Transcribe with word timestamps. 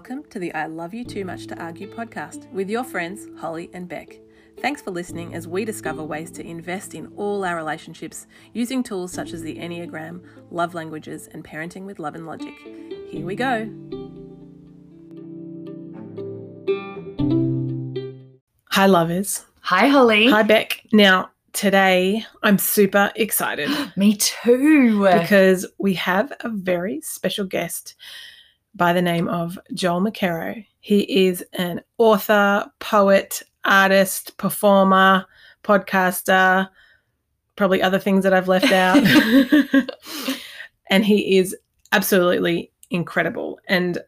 Welcome 0.00 0.24
to 0.30 0.38
the 0.38 0.54
I 0.54 0.64
Love 0.64 0.94
You 0.94 1.04
Too 1.04 1.26
Much 1.26 1.46
to 1.48 1.62
Argue 1.62 1.86
podcast 1.86 2.50
with 2.52 2.70
your 2.70 2.84
friends 2.84 3.28
Holly 3.38 3.68
and 3.74 3.86
Beck. 3.86 4.18
Thanks 4.62 4.80
for 4.80 4.92
listening 4.92 5.34
as 5.34 5.46
we 5.46 5.66
discover 5.66 6.02
ways 6.02 6.30
to 6.30 6.42
invest 6.42 6.94
in 6.94 7.12
all 7.18 7.44
our 7.44 7.54
relationships 7.54 8.26
using 8.54 8.82
tools 8.82 9.12
such 9.12 9.34
as 9.34 9.42
the 9.42 9.56
Enneagram, 9.56 10.24
love 10.50 10.72
languages, 10.72 11.28
and 11.34 11.44
parenting 11.44 11.84
with 11.84 11.98
love 11.98 12.14
and 12.14 12.24
logic. 12.24 12.54
Here 13.10 13.26
we 13.26 13.34
go. 13.34 13.68
Hi, 18.70 18.86
lovers. 18.86 19.44
Hi, 19.60 19.88
Holly. 19.88 20.30
Hi, 20.30 20.42
Beck. 20.42 20.80
Now, 20.94 21.30
today 21.52 22.24
I'm 22.42 22.56
super 22.56 23.12
excited 23.16 23.68
Me 23.98 24.16
too. 24.16 25.02
because 25.02 25.66
we 25.76 25.92
have 25.92 26.32
a 26.40 26.48
very 26.48 27.02
special 27.02 27.44
guest 27.44 27.96
by 28.74 28.92
the 28.92 29.02
name 29.02 29.28
of 29.28 29.58
Joel 29.74 30.00
McKerrow. 30.00 30.64
He 30.80 31.26
is 31.26 31.44
an 31.54 31.82
author, 31.98 32.70
poet, 32.78 33.42
artist, 33.64 34.36
performer, 34.36 35.26
podcaster, 35.62 36.68
probably 37.56 37.82
other 37.82 37.98
things 37.98 38.24
that 38.24 38.32
I've 38.32 38.48
left 38.48 38.72
out. 38.72 38.96
and 40.90 41.04
he 41.04 41.36
is 41.38 41.56
absolutely 41.92 42.72
incredible. 42.90 43.58
And 43.68 43.98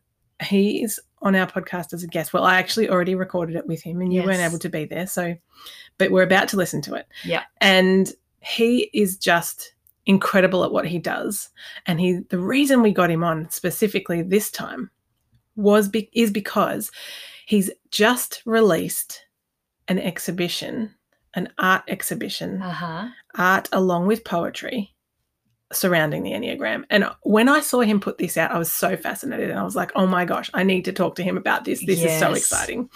he's 0.42 0.98
on 1.20 1.36
our 1.36 1.46
podcast 1.46 1.92
as 1.92 2.02
a 2.02 2.08
guest. 2.08 2.32
Well, 2.32 2.44
I 2.44 2.56
actually 2.56 2.88
already 2.88 3.14
recorded 3.14 3.56
it 3.56 3.66
with 3.66 3.82
him 3.82 4.00
and 4.00 4.12
you 4.12 4.22
weren't 4.22 4.40
able 4.40 4.58
to 4.58 4.68
be 4.68 4.84
there. 4.84 5.06
So, 5.06 5.36
but 5.98 6.10
we're 6.10 6.22
about 6.22 6.48
to 6.48 6.56
listen 6.56 6.82
to 6.82 6.94
it. 6.94 7.06
Yeah. 7.24 7.44
And 7.60 8.12
he 8.40 8.90
is 8.92 9.16
just 9.16 9.74
incredible 10.06 10.64
at 10.64 10.72
what 10.72 10.86
he 10.86 10.98
does. 10.98 11.48
And 11.86 12.00
he, 12.00 12.20
the 12.28 12.38
reason 12.38 12.82
we 12.82 12.92
got 12.92 13.10
him 13.10 13.22
on 13.22 13.48
specifically 13.50 14.22
this 14.22 14.50
time 14.50 14.90
was 15.56 15.88
be, 15.88 16.10
is 16.12 16.30
because 16.30 16.90
he's 17.46 17.70
just 17.90 18.42
released 18.46 19.24
an 19.88 19.98
exhibition, 19.98 20.94
an 21.34 21.48
art 21.58 21.82
exhibition, 21.88 22.62
Uh 22.62 22.70
huh. 22.70 23.08
art 23.36 23.68
along 23.72 24.06
with 24.06 24.24
poetry 24.24 24.94
surrounding 25.72 26.22
the 26.22 26.32
Enneagram. 26.32 26.84
And 26.90 27.06
when 27.22 27.48
I 27.48 27.60
saw 27.60 27.80
him 27.80 27.98
put 27.98 28.18
this 28.18 28.36
out, 28.36 28.50
I 28.50 28.58
was 28.58 28.70
so 28.70 28.96
fascinated 28.96 29.50
and 29.50 29.58
I 29.58 29.62
was 29.62 29.74
like, 29.76 29.90
oh 29.94 30.06
my 30.06 30.24
gosh, 30.24 30.50
I 30.52 30.62
need 30.64 30.84
to 30.84 30.92
talk 30.92 31.14
to 31.16 31.22
him 31.22 31.36
about 31.38 31.64
this. 31.64 31.84
This 31.84 32.02
is 32.02 32.18
so 32.18 32.32
exciting. 32.32 32.90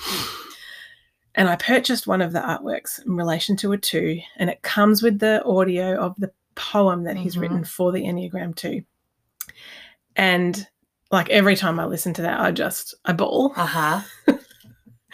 And 1.34 1.48
I 1.48 1.56
purchased 1.56 2.06
one 2.06 2.22
of 2.22 2.32
the 2.32 2.40
artworks 2.40 3.04
in 3.04 3.14
relation 3.16 3.56
to 3.58 3.72
a 3.72 3.78
two, 3.78 4.20
and 4.36 4.48
it 4.48 4.62
comes 4.62 5.02
with 5.02 5.18
the 5.18 5.44
audio 5.44 5.94
of 5.96 6.16
the 6.16 6.32
poem 6.56 7.04
that 7.04 7.16
he's 7.16 7.36
Mhm. 7.36 7.40
written 7.40 7.64
for 7.64 7.92
the 7.92 8.02
Enneagram 8.02 8.54
2. 8.56 8.82
And 10.16 10.66
like 11.12 11.28
every 11.30 11.54
time 11.54 11.78
I 11.78 11.84
listen 11.84 12.12
to 12.14 12.22
that, 12.22 12.40
I 12.40 12.50
just, 12.50 12.94
I 13.04 13.12
bawl. 13.12 13.52
Uh 13.56 13.66
huh. 13.66 14.00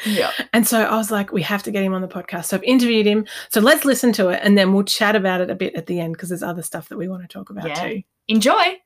yeah. 0.07 0.31
And 0.53 0.67
so 0.67 0.81
I 0.83 0.97
was 0.97 1.11
like, 1.11 1.33
we 1.33 1.43
have 1.43 1.63
to 1.65 1.71
get 1.71 1.83
him 1.85 1.93
on 1.93 2.01
the 2.03 2.09
podcast. 2.09 2.47
So 2.47 2.57
I've 2.57 2.63
interviewed 2.65 3.05
him. 3.07 3.27
So 3.51 3.61
let's 3.61 3.85
listen 3.85 4.13
to 4.15 4.29
it 4.31 4.41
and 4.43 4.57
then 4.57 4.73
we'll 4.73 4.85
chat 4.85 5.15
about 5.17 5.41
it 5.43 5.51
a 5.51 5.55
bit 5.55 5.75
at 5.75 5.87
the 5.87 6.01
end 6.01 6.15
because 6.15 6.31
there's 6.31 6.43
other 6.43 6.63
stuff 6.63 6.89
that 6.89 6.97
we 6.97 7.09
want 7.09 7.23
to 7.23 7.29
talk 7.29 7.51
about 7.51 7.67
Yeah. 7.69 7.75
too. 7.89 8.03
Enjoy. 8.29 8.79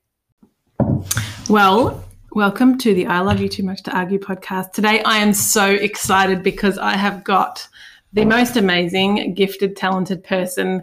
Well, 1.49 2.05
welcome 2.33 2.77
to 2.79 2.93
the 2.95 3.07
I 3.07 3.21
Love 3.21 3.41
You 3.41 3.49
Too 3.49 3.63
Much 3.63 3.83
to 3.85 3.97
Argue 3.97 4.19
podcast. 4.19 4.73
Today 4.73 5.03
I 5.05 5.19
am 5.19 5.33
so 5.33 5.67
excited 5.71 6.43
because 6.43 6.77
I 6.79 6.97
have 6.97 7.23
got 7.25 7.67
the 8.13 8.25
most 8.25 8.57
amazing, 8.57 9.35
gifted, 9.35 9.77
talented 9.77 10.25
person 10.25 10.81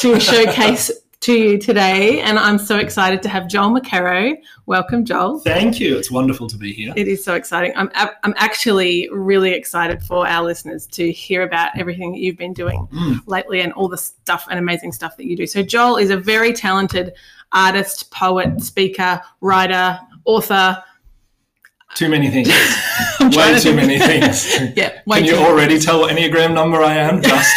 to 0.00 0.20
showcase 0.20 0.90
to 1.20 1.34
you 1.34 1.58
today. 1.58 2.20
And 2.20 2.38
I'm 2.38 2.58
so 2.58 2.78
excited 2.78 3.22
to 3.22 3.28
have 3.28 3.46
Joel 3.46 3.78
McKerrow. 3.78 4.34
Welcome, 4.64 5.04
Joel. 5.04 5.40
Thank 5.40 5.78
you. 5.78 5.98
It's 5.98 6.10
wonderful 6.10 6.48
to 6.48 6.56
be 6.56 6.72
here. 6.72 6.94
It 6.96 7.08
is 7.08 7.22
so 7.22 7.34
exciting. 7.34 7.72
I'm, 7.76 7.90
I'm 7.94 8.32
actually 8.36 9.08
really 9.12 9.52
excited 9.52 10.02
for 10.02 10.26
our 10.26 10.42
listeners 10.44 10.86
to 10.88 11.12
hear 11.12 11.42
about 11.42 11.76
everything 11.78 12.12
that 12.12 12.18
you've 12.20 12.38
been 12.38 12.54
doing 12.54 12.88
Mm. 12.92 13.20
lately 13.26 13.60
and 13.60 13.72
all 13.74 13.88
the 13.88 13.98
stuff 13.98 14.46
and 14.50 14.58
amazing 14.58 14.92
stuff 14.92 15.16
that 15.18 15.26
you 15.26 15.36
do. 15.36 15.46
So, 15.46 15.62
Joel 15.62 15.98
is 15.98 16.08
a 16.10 16.16
very 16.16 16.52
talented 16.54 17.12
artist, 17.52 18.10
poet, 18.10 18.62
speaker, 18.62 19.20
writer, 19.42 19.98
author. 20.24 20.82
Too 21.94 22.08
many 22.08 22.30
things. 22.30 22.48
I'm 23.20 23.30
Way 23.30 23.54
to 23.54 23.60
too 23.60 23.74
many 23.74 23.98
things. 23.98 24.58
Yeah, 24.76 25.00
Can 25.08 25.24
you 25.24 25.34
already 25.36 25.78
tell 25.78 26.00
what 26.00 26.14
Enneagram 26.14 26.54
number 26.54 26.82
I 26.82 26.94
am 26.94 27.20
just 27.22 27.56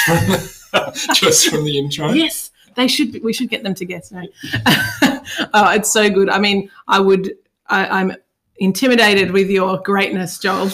from, 0.71 0.93
just 1.15 1.49
from 1.49 1.63
the 1.65 1.77
intro? 1.77 2.09
Yes, 2.11 2.51
they 2.75 2.87
should. 2.87 3.11
Be, 3.13 3.19
we 3.19 3.31
should 3.33 3.49
get 3.49 3.63
them 3.63 3.73
to 3.75 3.85
guess. 3.85 4.11
No. 4.11 4.23
oh, 5.53 5.69
it's 5.71 5.91
so 5.91 6.09
good. 6.09 6.29
I 6.29 6.39
mean, 6.39 6.69
I 6.87 6.99
would. 6.99 7.33
I, 7.67 7.85
I'm 8.01 8.13
intimidated 8.57 9.31
with 9.31 9.49
your 9.49 9.77
greatness, 9.79 10.39
Joel. 10.39 10.69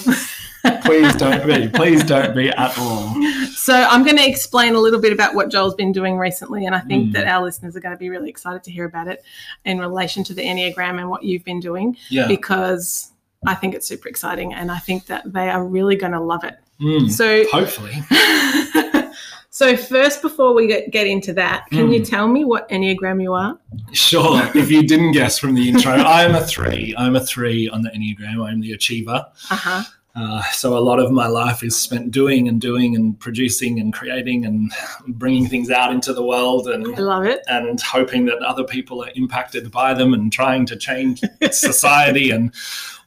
Please 0.83 1.15
don't 1.15 1.45
be. 1.45 1.67
Please 1.69 2.03
don't 2.03 2.35
be 2.35 2.49
at 2.49 2.77
all. 2.77 3.13
So 3.51 3.73
I'm 3.73 4.03
going 4.03 4.17
to 4.17 4.27
explain 4.27 4.75
a 4.75 4.79
little 4.79 4.99
bit 5.01 5.13
about 5.13 5.35
what 5.35 5.49
Joel's 5.49 5.75
been 5.75 5.91
doing 5.91 6.17
recently, 6.17 6.65
and 6.65 6.73
I 6.73 6.79
think 6.79 7.09
Mm. 7.09 7.13
that 7.13 7.27
our 7.27 7.43
listeners 7.43 7.75
are 7.75 7.79
going 7.81 7.93
to 7.93 7.99
be 7.99 8.09
really 8.09 8.29
excited 8.29 8.63
to 8.63 8.71
hear 8.71 8.85
about 8.85 9.07
it 9.07 9.23
in 9.65 9.79
relation 9.79 10.23
to 10.25 10.33
the 10.33 10.41
Enneagram 10.41 10.97
and 10.99 11.09
what 11.09 11.23
you've 11.23 11.43
been 11.45 11.59
doing, 11.59 11.95
Yeah. 12.09 12.27
because 12.27 13.11
I 13.47 13.55
think 13.55 13.73
it's 13.75 13.87
super 13.87 14.09
exciting, 14.09 14.53
and 14.53 14.71
I 14.71 14.79
think 14.79 15.05
that 15.07 15.31
they 15.31 15.49
are 15.49 15.65
really 15.65 15.95
going 15.95 16.11
to 16.11 16.19
love 16.19 16.43
it. 16.43 16.55
Mm. 16.81 17.09
So, 17.09 17.45
Hopefully. 17.51 17.93
so 19.49 19.75
first, 19.77 20.21
before 20.21 20.53
we 20.53 20.67
get, 20.67 20.91
get 20.91 21.07
into 21.07 21.33
that, 21.33 21.65
can 21.71 21.91
you 21.91 22.01
Mm. 22.01 22.09
tell 22.09 22.27
me 22.27 22.43
what 22.45 22.67
Enneagram 22.69 23.21
you 23.21 23.33
are? 23.33 23.57
Sure. 23.93 24.41
If 24.55 24.69
you 24.71 24.85
didn't 24.85 25.11
guess 25.13 25.39
from 25.39 25.55
the 25.55 25.67
intro, 25.69 25.91
I'm 25.93 26.35
a 26.35 26.45
three. 26.45 26.93
I'm 26.97 27.15
a 27.15 27.25
three 27.25 27.69
on 27.69 27.81
the 27.81 27.89
Enneagram. 27.89 28.45
I'm 28.45 28.59
the 28.61 28.73
achiever. 28.73 29.25
Uh 29.49 29.55
huh. 29.55 29.83
Uh, 30.15 30.41
so 30.51 30.75
a 30.77 30.79
lot 30.79 30.99
of 30.99 31.11
my 31.11 31.27
life 31.27 31.63
is 31.63 31.79
spent 31.79 32.11
doing 32.11 32.47
and 32.47 32.59
doing 32.59 32.95
and 32.95 33.17
producing 33.19 33.79
and 33.79 33.93
creating 33.93 34.43
and 34.45 34.71
bringing 35.07 35.47
things 35.47 35.69
out 35.69 35.91
into 35.93 36.13
the 36.13 36.23
world 36.23 36.67
and 36.67 36.85
I 36.95 36.99
love 36.99 37.25
it. 37.25 37.41
and 37.47 37.79
hoping 37.79 38.25
that 38.25 38.39
other 38.39 38.63
people 38.63 39.03
are 39.03 39.11
impacted 39.15 39.71
by 39.71 39.93
them 39.93 40.13
and 40.13 40.33
trying 40.33 40.65
to 40.65 40.75
change 40.75 41.21
society 41.51 42.31
and 42.31 42.53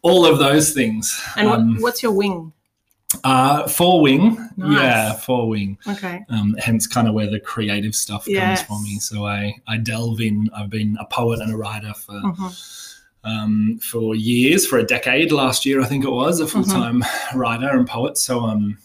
all 0.03 0.25
of 0.25 0.39
those 0.39 0.73
things. 0.73 1.21
And 1.37 1.49
what, 1.49 1.59
Um, 1.59 1.77
what's 1.81 2.03
your 2.03 2.13
wing? 2.13 2.53
uh, 3.25 3.67
four 3.69 4.01
wing, 4.01 4.39
Nice. 4.57 4.81
yeah, 4.81 5.13
four 5.13 5.49
wing. 5.49 5.77
Okay. 5.87 6.25
Um, 6.31 6.57
hence, 6.59 6.87
kind 6.87 7.09
of 7.09 7.15
where 7.15 7.29
the 7.29 7.41
creative 7.41 7.95
stuff 7.95 8.25
Yes. 8.27 8.63
comes 8.65 8.69
for 8.69 8.83
me. 8.83 8.99
So 9.01 9.27
I 9.27 9.55
I 9.69 9.77
delve 9.77 10.21
in. 10.23 10.49
I've 10.57 10.71
been 10.71 10.97
a 10.99 11.05
poet 11.05 11.41
and 11.41 11.53
a 11.53 11.57
writer 11.57 11.93
for 11.95 12.15
Mhm. 12.15 12.82
Um, 13.25 13.79
for 13.83 14.15
years, 14.15 14.67
for 14.67 14.79
a 14.79 14.85
decade. 14.85 15.33
Last 15.33 15.65
year, 15.67 15.81
I 15.81 15.85
think 15.87 16.05
it 16.05 16.11
was 16.11 16.41
a 16.41 16.47
full 16.47 16.65
time 16.65 17.05
writer 17.35 17.69
and 17.69 17.87
poet. 17.89 18.19
So 18.19 18.41
um, 18.41 18.79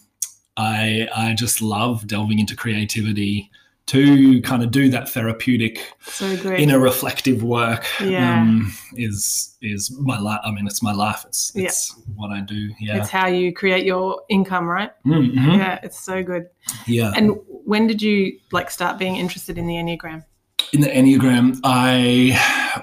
I 0.56 1.08
I 1.14 1.34
just 1.34 1.60
love 1.62 2.06
delving 2.06 2.38
into 2.38 2.56
creativity 2.56 3.50
to 3.86 4.42
kind 4.42 4.62
of 4.62 4.70
do 4.70 4.90
that 4.90 5.08
therapeutic 5.08 5.94
So 6.02 6.26
inner 6.52 6.78
reflective 6.78 7.42
work 7.42 7.86
Yeah. 8.02 8.42
um, 8.42 8.70
is 8.94 9.56
is 9.62 9.90
my 9.90 10.18
life. 10.20 10.40
I 10.44 10.50
mean, 10.50 10.66
it's 10.66 10.82
my 10.82 10.92
life. 10.92 11.24
It's 11.26 11.52
Yeah. 11.54 11.70
what 12.14 12.30
I 12.30 12.40
do. 12.42 12.68
Yeah. 12.78 12.98
It's 12.98 13.08
how 13.08 13.28
you 13.28 13.50
create 13.52 13.86
your 13.86 14.20
income, 14.28 14.66
right? 14.68 14.90
Mhm. 15.06 15.56
Yeah, 15.56 15.80
it's 15.82 15.98
so 16.04 16.22
good. 16.22 16.48
Yeah. 16.86 17.12
And 17.16 17.36
when 17.64 17.86
did 17.86 18.02
you 18.02 18.38
like 18.52 18.70
start 18.70 18.98
being 18.98 19.16
interested 19.16 19.56
in 19.56 19.66
the 19.66 19.74
Enneagram? 19.74 20.24
In 20.72 20.82
the 20.82 20.88
Enneagram, 20.88 21.58
I 21.64 22.38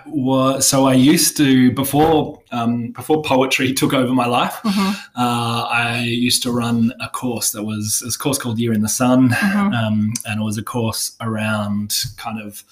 was 0.07 0.67
so 0.67 0.85
I 0.87 0.93
used 0.95 1.37
to 1.37 1.71
before 1.73 2.41
um, 2.51 2.91
before 2.91 3.21
poetry 3.21 3.73
took 3.81 3.93
over 3.93 4.11
my 4.13 4.25
life. 4.25 4.55
Mhm. 4.63 4.95
Uh, 5.15 5.67
I 5.69 5.99
used 6.03 6.41
to 6.43 6.51
run 6.51 6.93
a 6.99 7.09
course 7.09 7.51
that 7.51 7.63
was 7.63 8.01
was 8.03 8.15
a 8.15 8.17
course 8.17 8.39
called 8.39 8.57
Year 8.57 8.73
in 8.73 8.81
the 8.81 8.89
Sun, 8.89 9.29
Mhm. 9.29 9.73
um, 9.75 10.13
and 10.25 10.41
it 10.41 10.43
was 10.43 10.57
a 10.57 10.63
course 10.63 11.15
around 11.21 11.93
kind 12.17 12.41
of 12.41 12.63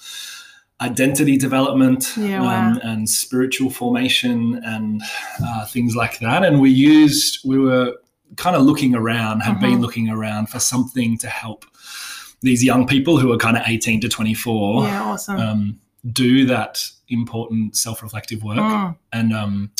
identity 0.80 1.36
development 1.38 2.12
Yeah, 2.16 2.42
um, 2.42 2.80
and 2.82 3.08
spiritual 3.08 3.70
formation 3.70 4.60
and 4.64 5.00
uh, 5.46 5.64
things 5.66 5.94
like 5.94 6.18
that. 6.18 6.44
And 6.44 6.60
we 6.60 6.70
used 6.70 7.38
we 7.44 7.58
were 7.58 7.94
kind 8.36 8.56
of 8.56 8.62
looking 8.62 8.96
around, 8.96 9.40
had 9.42 9.56
Mhm. 9.58 9.60
been 9.60 9.80
looking 9.80 10.08
around 10.10 10.48
for 10.48 10.58
something 10.58 11.16
to 11.18 11.28
help 11.28 11.64
these 12.44 12.62
young 12.62 12.86
people 12.86 13.18
who 13.18 13.32
are 13.32 13.38
kind 13.38 13.56
of 13.56 13.62
18 13.66 14.00
to 14.02 14.08
24 14.08 14.84
Yeah, 14.84 15.02
awesome. 15.02 15.36
um, 15.40 15.80
do 16.12 16.46
that 16.46 16.82
important 17.08 17.76
self-reflective 17.76 18.42
work 18.42 18.58
Mm. 18.58 18.96
and 19.12 19.32
um 19.34 19.70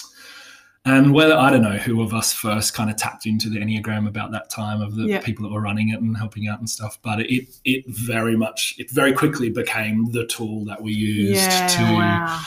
and 0.87 1.15
whether 1.15 1.35
I 1.35 1.51
don't 1.51 1.63
know 1.63 1.79
who 1.79 2.03
of 2.03 2.13
us 2.13 2.33
first 2.33 2.75
kind 2.75 2.91
of 2.91 2.97
tapped 2.97 3.25
into 3.25 3.49
the 3.49 3.59
Enneagram 3.59 4.07
about 4.07 4.33
that 4.33 4.51
time 4.51 4.83
of 4.83 4.97
the 4.97 5.05
Yeah. 5.05 5.21
people 5.21 5.43
that 5.45 5.53
were 5.55 5.61
running 5.63 5.89
it 5.89 6.01
and 6.01 6.15
helping 6.17 6.47
out 6.47 6.59
and 6.59 6.69
stuff. 6.69 6.99
But 7.03 7.21
it 7.21 7.49
it 7.65 7.85
very 7.89 8.37
much 8.37 8.75
it 8.79 8.91
very 8.91 9.13
quickly 9.15 9.49
became 9.49 10.13
the 10.13 10.27
tool 10.27 10.65
that 10.67 10.83
we 10.83 10.93
used 10.93 11.41
yeah, 11.41 11.67
to 11.69 11.83
wow. 11.83 12.41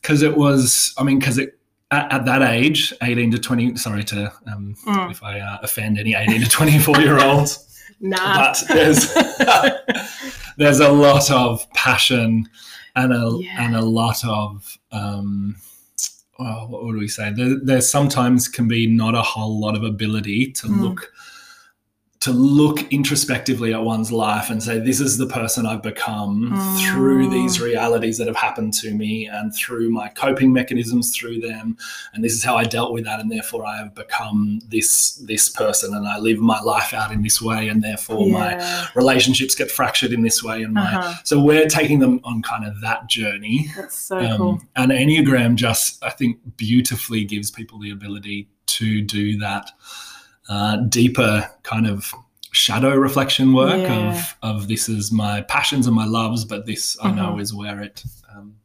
because 0.00 0.22
it 0.22 0.36
was 0.36 0.94
I 0.98 1.02
mean 1.02 1.18
because 1.18 1.38
it 1.38 1.58
at, 1.90 2.12
at 2.12 2.24
that 2.26 2.42
age 2.42 2.92
18 3.02 3.32
to 3.32 3.38
20 3.38 3.76
sorry 3.76 4.04
to 4.04 4.32
um, 4.46 4.76
Mm. 4.86 5.10
if 5.10 5.22
I 5.24 5.40
uh, 5.40 5.58
offend 5.62 5.98
any 5.98 6.14
18 6.14 6.42
to 6.42 6.48
24 6.48 7.00
year 7.00 7.18
olds 7.18 7.66
Nah. 8.00 8.36
but 8.52 8.62
there's 8.68 9.12
there's 10.56 10.80
a 10.80 10.90
lot 10.90 11.30
of 11.30 11.70
passion 11.72 12.48
and 12.96 13.12
a 13.12 13.36
Yeah. 13.40 13.64
and 13.66 13.76
a 13.76 13.82
lot 13.84 14.24
of 14.24 14.78
um, 14.92 15.56
oh, 16.38 16.66
what 16.68 16.84
would 16.84 16.96
we 16.96 17.08
say? 17.08 17.30
There, 17.32 17.56
there 17.62 17.80
sometimes 17.80 18.48
can 18.48 18.66
be 18.68 18.86
not 18.86 19.14
a 19.14 19.22
whole 19.22 19.60
lot 19.60 19.76
of 19.76 19.82
ability 19.84 20.52
to 20.52 20.66
Mm. 20.66 20.80
look 20.80 21.12
to 22.20 22.32
look 22.32 22.82
introspectively 22.92 23.72
at 23.72 23.82
one's 23.82 24.12
life 24.12 24.50
and 24.50 24.62
say, 24.62 24.78
this 24.78 25.00
is 25.00 25.16
the 25.16 25.26
person 25.26 25.64
I've 25.64 25.82
become 25.82 26.50
through 26.78 27.28
Mm. 27.28 27.32
these 27.32 27.62
realities 27.62 28.18
that 28.18 28.26
have 28.26 28.36
happened 28.36 28.74
to 28.74 28.92
me 28.92 29.26
and 29.26 29.54
through 29.54 29.88
my 29.88 30.08
coping 30.08 30.52
mechanisms 30.52 31.16
through 31.16 31.40
them. 31.40 31.78
And 32.12 32.22
this 32.22 32.34
is 32.34 32.44
how 32.44 32.56
I 32.58 32.64
dealt 32.64 32.92
with 32.92 33.04
that. 33.04 33.20
And 33.20 33.32
therefore 33.32 33.64
I 33.64 33.78
have 33.78 33.94
become 33.94 34.60
this 34.68 35.14
this 35.14 35.48
person 35.48 35.94
and 35.94 36.06
I 36.06 36.18
live 36.18 36.38
my 36.40 36.60
life 36.60 36.92
out 36.92 37.10
in 37.10 37.22
this 37.22 37.40
way. 37.40 37.68
And 37.68 37.82
therefore 37.82 38.26
my 38.28 38.86
relationships 38.94 39.54
get 39.54 39.70
fractured 39.70 40.12
in 40.12 40.20
this 40.20 40.42
way. 40.42 40.62
And 40.62 40.74
my 40.74 40.96
Uh-huh. 40.96 41.14
so 41.24 41.40
we're 41.40 41.68
taking 41.68 42.00
them 42.00 42.20
on 42.24 42.42
kind 42.42 42.66
of 42.66 42.82
that 42.82 43.08
journey. 43.08 43.70
That's 43.74 43.98
so 43.98 44.18
Um, 44.18 44.36
cool. 44.36 44.62
And 44.76 44.92
Enneagram 44.92 45.54
just, 45.54 46.04
I 46.04 46.10
think, 46.10 46.36
beautifully 46.58 47.24
gives 47.24 47.50
people 47.50 47.78
the 47.78 47.90
ability 47.90 48.48
to 48.66 49.00
do 49.00 49.38
that 49.38 49.70
uh, 50.50 50.76
deeper 50.88 51.48
kind 51.62 51.86
of 51.86 52.12
shadow 52.52 52.94
reflection 52.96 53.52
work 53.54 53.78
Yeah. 53.88 54.08
of 54.10 54.36
of 54.42 54.68
this 54.68 54.88
is 54.88 55.10
my 55.12 55.42
passions 55.42 55.86
and 55.86 55.94
my 55.96 56.04
loves, 56.06 56.44
but 56.44 56.66
this 56.66 56.96
I 57.02 57.10
know 57.12 57.34
Mhm. 57.34 57.40
is 57.40 57.54
where 57.54 57.80
it 57.80 58.02
um, 58.34 58.56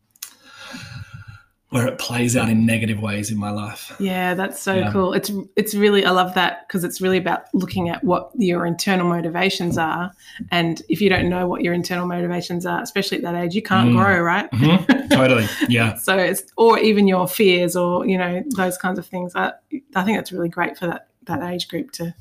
where 1.70 1.88
it 1.88 1.98
plays 1.98 2.38
out 2.38 2.48
in 2.48 2.66
negative 2.66 3.02
ways 3.02 3.32
in 3.32 3.38
my 3.38 3.50
life. 3.50 3.92
Yeah, 4.00 4.34
that's 4.34 4.62
so 4.62 4.76
Yeah. 4.76 4.92
cool. 4.92 5.14
It's 5.14 5.32
it's 5.56 5.74
really 5.76 6.06
I 6.06 6.12
love 6.12 6.34
that 6.36 6.68
because 6.68 6.84
it's 6.84 7.02
really 7.02 7.18
about 7.18 7.42
looking 7.54 7.90
at 7.90 8.04
what 8.04 8.32
your 8.38 8.66
internal 8.66 9.08
motivations 9.08 9.78
are, 9.78 10.12
and 10.52 10.82
if 10.90 11.02
you 11.02 11.10
don't 11.10 11.28
know 11.30 11.48
what 11.48 11.64
your 11.64 11.74
internal 11.74 12.08
motivations 12.08 12.66
are, 12.66 12.82
especially 12.82 13.18
at 13.18 13.24
that 13.24 13.36
age, 13.36 13.56
you 13.56 13.62
can't 13.62 13.90
Mm. 13.90 13.96
grow, 13.98 14.20
right? 14.22 14.50
Mhm. 14.52 15.10
totally, 15.10 15.48
yeah. 15.68 15.96
So 16.08 16.18
it's 16.18 16.44
or 16.58 16.80
even 16.80 17.08
your 17.08 17.28
fears 17.28 17.76
or 17.76 18.06
you 18.08 18.18
know 18.18 18.42
those 18.56 18.78
kinds 18.78 18.98
of 19.00 19.06
things. 19.06 19.36
I 19.36 19.52
I 19.96 20.04
think 20.04 20.18
that's 20.18 20.32
really 20.32 20.50
great 20.50 20.78
for 20.78 20.88
that 20.88 21.08
that 21.28 21.44
age 21.44 21.68
group 21.68 21.92
to. 21.94 22.14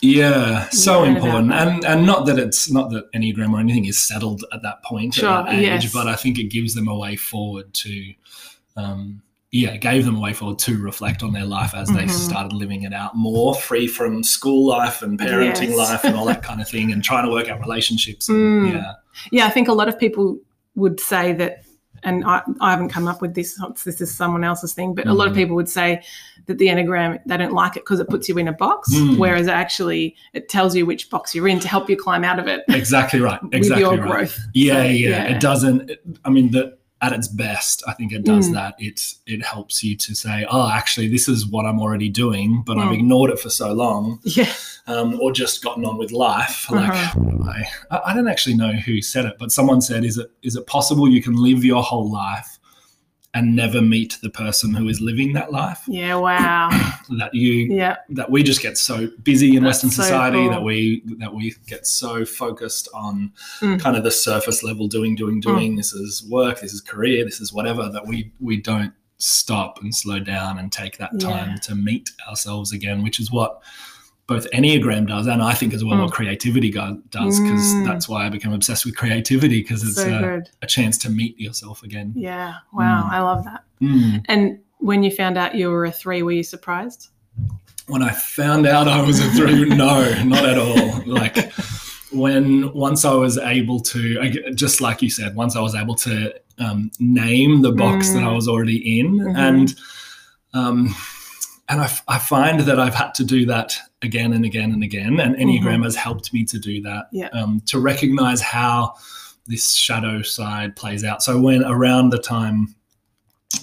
Yeah, 0.00 0.68
so 0.68 1.02
important, 1.02 1.52
and 1.52 1.84
and 1.84 2.06
not 2.06 2.26
that 2.26 2.38
it's 2.38 2.70
not 2.70 2.90
that 2.90 3.10
enneagram 3.12 3.52
or 3.52 3.58
anything 3.58 3.84
is 3.86 3.98
settled 3.98 4.44
at 4.52 4.62
that 4.62 4.84
point 4.84 5.14
Sure, 5.14 5.28
at 5.28 5.46
that 5.46 5.54
age, 5.56 5.84
yes. 5.84 5.92
but 5.92 6.06
I 6.06 6.14
think 6.14 6.38
it 6.38 6.44
gives 6.44 6.74
them 6.74 6.86
a 6.86 6.96
way 6.96 7.16
forward 7.16 7.74
to, 7.74 8.14
um, 8.76 9.22
yeah, 9.50 9.70
it 9.70 9.80
gave 9.80 10.04
them 10.04 10.14
a 10.14 10.20
way 10.20 10.32
forward 10.34 10.60
to 10.60 10.78
reflect 10.80 11.24
on 11.24 11.32
their 11.32 11.46
life 11.46 11.74
as 11.74 11.88
they 11.88 12.04
Mhm. 12.04 12.10
started 12.10 12.52
living 12.52 12.82
it 12.84 12.92
out 12.92 13.16
more, 13.16 13.56
free 13.56 13.88
from 13.88 14.22
school 14.22 14.68
life 14.68 15.02
and 15.02 15.18
parenting 15.18 15.70
Yes. 15.70 15.76
life 15.76 16.04
and 16.04 16.14
all 16.14 16.26
that 16.26 16.44
kind 16.44 16.60
of 16.60 16.68
thing, 16.68 16.92
and 16.92 17.02
trying 17.02 17.24
to 17.24 17.32
work 17.32 17.48
out 17.48 17.58
relationships. 17.60 18.28
And, 18.28 18.38
Mm. 18.38 18.72
Yeah, 18.74 18.92
Yeah, 19.32 19.46
I 19.46 19.50
think 19.50 19.66
a 19.66 19.72
lot 19.72 19.88
of 19.88 19.98
people 19.98 20.38
would 20.76 21.00
say 21.00 21.32
that, 21.32 21.64
and 22.02 22.24
I, 22.24 22.42
I 22.60 22.70
haven't 22.70 22.88
come 22.90 23.08
up 23.08 23.20
with 23.20 23.34
this. 23.34 23.60
This 23.84 24.00
is 24.00 24.14
someone 24.14 24.44
else's 24.44 24.72
thing, 24.74 24.94
but 24.94 25.06
a 25.06 25.12
lot 25.12 25.26
of 25.28 25.32
Mhm. 25.34 25.36
people 25.36 25.56
would 25.56 25.68
say 25.68 26.02
that 26.46 26.58
the 26.58 26.68
enneagram 26.68 27.18
they 27.26 27.36
don't 27.36 27.52
like 27.52 27.76
it 27.76 27.84
because 27.84 28.00
it 28.00 28.08
puts 28.08 28.28
you 28.28 28.38
in 28.38 28.48
a 28.48 28.52
box, 28.52 28.92
Mm. 28.94 29.18
whereas 29.18 29.48
actually 29.48 30.16
it 30.32 30.48
tells 30.48 30.74
you 30.76 30.86
which 30.86 31.10
box 31.10 31.34
you're 31.34 31.48
in 31.48 31.60
to 31.60 31.68
help 31.68 31.88
you 31.90 31.96
climb 31.96 32.24
out 32.24 32.38
of 32.38 32.46
it 32.46 32.64
exactly 32.68 33.20
right. 33.20 33.42
with 33.52 33.64
your 33.66 33.96
right. 33.96 34.00
growth. 34.00 34.38
Yeah, 34.54 34.74
So, 34.74 34.82
yeah, 34.82 34.90
yeah. 35.08 35.24
It 35.24 35.40
doesn't. 35.40 35.90
It, 35.90 36.00
I 36.24 36.30
mean, 36.30 36.50
the, 36.52 36.76
at 37.00 37.12
its 37.12 37.28
best, 37.28 37.82
I 37.86 37.92
think 37.92 38.12
it 38.12 38.24
does 38.24 38.48
Mm. 38.48 38.54
that. 38.54 38.74
It 38.78 39.14
it 39.26 39.44
helps 39.44 39.84
you 39.84 39.96
to 39.96 40.14
say, 40.14 40.44
oh, 40.50 40.68
actually, 40.70 41.08
this 41.08 41.28
is 41.28 41.46
what 41.46 41.64
I'm 41.64 41.80
already 41.80 42.08
doing, 42.08 42.62
but 42.66 42.76
I've 42.78 42.90
Mm. 42.90 42.94
ignored 43.00 43.30
it 43.30 43.38
for 43.38 43.50
so 43.50 43.72
long, 43.72 44.18
Yeah, 44.24 44.52
um, 44.88 45.18
or 45.20 45.30
just 45.32 45.62
gotten 45.62 45.84
on 45.84 45.96
with 45.96 46.10
life. 46.10 46.68
Like, 46.70 46.88
Uh-huh. 46.90 47.20
I, 47.48 47.64
I 47.94 48.00
I 48.10 48.14
don't 48.14 48.26
actually 48.28 48.56
know 48.56 48.72
who 48.72 49.00
said 49.00 49.24
it, 49.26 49.36
but 49.38 49.52
someone 49.52 49.80
said, 49.80 50.04
is 50.04 50.18
it 50.18 50.30
is 50.42 50.56
it 50.56 50.66
possible 50.66 51.08
you 51.08 51.22
can 51.22 51.34
live 51.36 51.64
your 51.64 51.82
whole 51.82 52.10
life 52.10 52.57
and 53.34 53.54
never 53.54 53.82
meet 53.82 54.16
the 54.22 54.30
person 54.30 54.72
who 54.74 54.88
is 54.88 55.00
living 55.00 55.32
that 55.34 55.52
life? 55.52 55.82
yeah, 55.86 56.14
wow, 56.14 56.68
That 57.18 57.32
you 57.34 57.52
yeah, 57.74 57.96
that 58.10 58.30
we 58.30 58.42
just 58.42 58.62
get 58.62 58.76
so 58.78 59.08
busy 59.22 59.56
in 59.56 59.62
That's 59.64 59.76
Western 59.84 59.90
so 59.90 60.02
society 60.02 60.38
cool. 60.38 60.50
that 60.50 60.62
we 60.62 61.02
that 61.18 61.32
we 61.34 61.54
get 61.66 61.86
so 61.86 62.24
focused 62.24 62.88
on 62.94 63.32
Mm. 63.60 63.80
kind 63.80 63.96
of 63.96 64.04
the 64.04 64.10
surface 64.10 64.62
level 64.62 64.88
doing, 64.88 65.14
doing, 65.14 65.40
doing. 65.40 65.76
This 65.76 65.92
is 65.92 66.24
work, 66.28 66.60
this 66.60 66.72
is 66.72 66.80
career, 66.80 67.24
this 67.24 67.40
is 67.40 67.52
whatever 67.52 67.88
that 67.90 68.06
we 68.06 68.32
we 68.40 68.56
don't 68.56 68.92
stop 69.18 69.82
and 69.82 69.94
slow 69.94 70.20
down 70.20 70.58
and 70.58 70.70
take 70.70 70.96
that 70.98 71.18
time 71.20 71.50
Yeah. 71.50 71.56
to 71.64 71.74
meet 71.74 72.10
ourselves 72.28 72.72
again, 72.72 73.02
which 73.02 73.18
is 73.20 73.30
what 73.32 73.60
both 74.28 74.46
Enneagram 74.52 75.08
does 75.08 75.26
and 75.26 75.42
I 75.42 75.54
think 75.54 75.72
as 75.74 75.82
well 75.82 75.98
what 75.98 76.12
creativity 76.12 76.70
go- 76.70 77.00
does 77.10 77.40
because 77.40 77.62
Mm. 77.74 77.86
that's 77.86 78.08
why 78.08 78.26
I 78.26 78.28
become 78.28 78.52
obsessed 78.52 78.84
with 78.84 78.94
creativity 78.96 79.62
because 79.62 79.82
it's 79.82 79.96
so 79.96 80.42
a, 80.62 80.64
a 80.64 80.66
chance 80.66 80.96
to 80.98 81.10
meet 81.10 81.40
yourself 81.40 81.82
again. 81.82 82.12
Yeah, 82.14 82.54
wow, 82.72 83.04
Mm. 83.04 83.10
I 83.10 83.20
love 83.22 83.44
that. 83.44 83.64
Mm. 83.80 84.24
And 84.28 84.58
when 84.78 85.02
you 85.02 85.10
found 85.10 85.36
out 85.38 85.54
you 85.56 85.70
were 85.70 85.86
a 85.86 85.90
three, 85.92 86.22
were 86.22 86.32
you 86.32 86.42
surprised? 86.44 87.08
when 87.86 88.02
I 88.02 88.10
found 88.12 88.66
out 88.66 88.86
I 88.86 89.00
was 89.00 89.18
a 89.18 89.30
three, 89.30 89.64
no, 89.84 90.22
not 90.24 90.44
at 90.44 90.58
all. 90.58 91.02
Like 91.06 91.50
when 92.12 92.70
once 92.74 93.06
I 93.06 93.14
was 93.14 93.38
able 93.38 93.80
to, 93.80 94.30
just 94.54 94.82
like 94.82 95.00
you 95.00 95.08
said, 95.08 95.34
once 95.34 95.56
I 95.56 95.60
was 95.62 95.74
able 95.74 95.94
to 95.96 96.34
um, 96.58 96.90
name 97.00 97.62
the 97.62 97.72
box 97.72 98.08
Mm. 98.08 98.14
that 98.14 98.24
I 98.24 98.32
was 98.32 98.46
already 98.46 99.00
in, 99.00 99.18
Mhm. 99.20 99.36
and 99.38 99.74
um, 100.52 100.94
and 101.68 101.80
I, 101.80 101.90
I 102.08 102.18
find 102.18 102.60
that 102.60 102.78
I've 102.80 102.94
had 102.94 103.14
to 103.14 103.24
do 103.24 103.46
that 103.46 103.76
again 104.02 104.32
and 104.32 104.44
again 104.44 104.72
and 104.72 104.82
again, 104.82 105.20
and 105.20 105.36
Enneagram 105.36 105.84
has 105.84 105.96
helped 105.96 106.32
me 106.32 106.44
to 106.44 106.58
do 106.58 106.80
that. 106.82 107.06
Mm-hmm. 107.06 107.16
Yeah. 107.16 107.28
Um, 107.28 107.60
to 107.66 107.78
recognize 107.78 108.40
how 108.40 108.94
this 109.46 109.74
shadow 109.74 110.22
side 110.22 110.76
plays 110.76 111.04
out. 111.04 111.22
So 111.22 111.40
when 111.40 111.64
around 111.64 112.10
the 112.10 112.18
time 112.18 112.74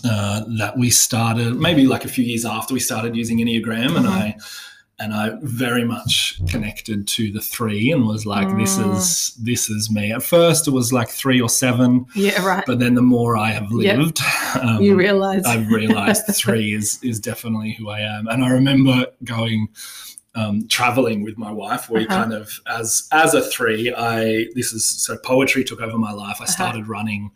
uh, 0.03 0.43
that 0.57 0.77
we 0.77 0.89
started, 0.89 1.55
maybe 1.55 1.85
like 1.85 2.05
a 2.05 2.07
few 2.07 2.23
years 2.25 2.43
after 2.45 2.73
we 2.73 2.79
started 2.79 3.15
using 3.15 3.37
Enneagram, 3.37 3.95
and 3.95 4.05
Mhm. 4.05 4.09
I 4.09 4.35
and 4.97 5.13
I 5.13 5.31
very 5.41 5.83
much 5.83 6.39
connected 6.47 7.05
to 7.09 7.31
the 7.31 7.41
three 7.41 7.91
and 7.91 8.07
was 8.07 8.25
like, 8.25 8.47
this 8.55 8.77
Mm. 8.77 8.91
is 8.91 9.33
this 9.41 9.69
is 9.69 9.91
me. 9.91 10.11
At 10.13 10.23
first, 10.23 10.67
it 10.67 10.71
was 10.71 10.93
like 10.93 11.09
three 11.09 11.41
or 11.41 11.49
seven, 11.49 12.05
Yeah, 12.15 12.41
right. 12.45 12.63
but 12.65 12.79
then 12.79 12.93
the 12.95 13.01
more 13.01 13.35
I 13.35 13.51
have 13.51 13.67
Yep. 13.71 13.97
lived, 13.97 14.19
um, 14.61 14.81
you 14.81 14.95
realized. 14.95 15.45
I've 15.45 15.67
realized 15.69 16.23
three 16.35 16.73
is 16.73 16.99
is 17.03 17.19
definitely 17.19 17.73
who 17.73 17.89
I 17.89 17.99
am. 17.99 18.27
And 18.27 18.43
I 18.43 18.49
remember 18.49 19.05
going 19.23 19.67
um, 20.35 20.67
traveling 20.67 21.23
with 21.23 21.37
my 21.37 21.51
wife. 21.51 21.89
We 21.89 22.05
Uh-huh. 22.05 22.15
kind 22.17 22.33
of 22.33 22.59
as 22.67 23.07
as 23.11 23.33
a 23.33 23.41
three, 23.41 23.93
I 23.95 24.47
this 24.55 24.73
is 24.73 24.85
so 24.85 25.17
poetry 25.17 25.63
took 25.63 25.81
over 25.81 25.97
my 25.97 26.11
life. 26.11 26.37
I 26.39 26.43
Uh-huh. 26.43 26.51
started 26.51 26.87
running. 26.87 27.31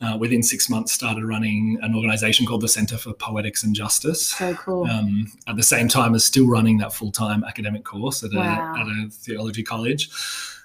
Uh, 0.00 0.16
within 0.16 0.44
six 0.44 0.70
months, 0.70 0.92
started 0.92 1.24
running 1.24 1.76
an 1.82 1.92
organization 1.92 2.46
called 2.46 2.60
the 2.60 2.68
Center 2.68 2.96
for 2.96 3.12
Poetics 3.14 3.64
and 3.64 3.74
Justice. 3.74 4.28
so 4.28 4.54
cool. 4.54 4.86
Um, 4.86 5.32
at 5.48 5.56
the 5.56 5.62
same 5.64 5.88
time 5.88 6.14
as 6.14 6.24
still 6.24 6.46
running 6.46 6.78
that 6.78 6.92
full 6.92 7.10
time 7.10 7.42
academic 7.42 7.84
course 7.84 8.22
at, 8.22 8.32
Wow. 8.32 8.74
a, 8.76 8.80
at 8.80 8.86
a 8.86 9.08
theology 9.10 9.64
college. 9.64 10.08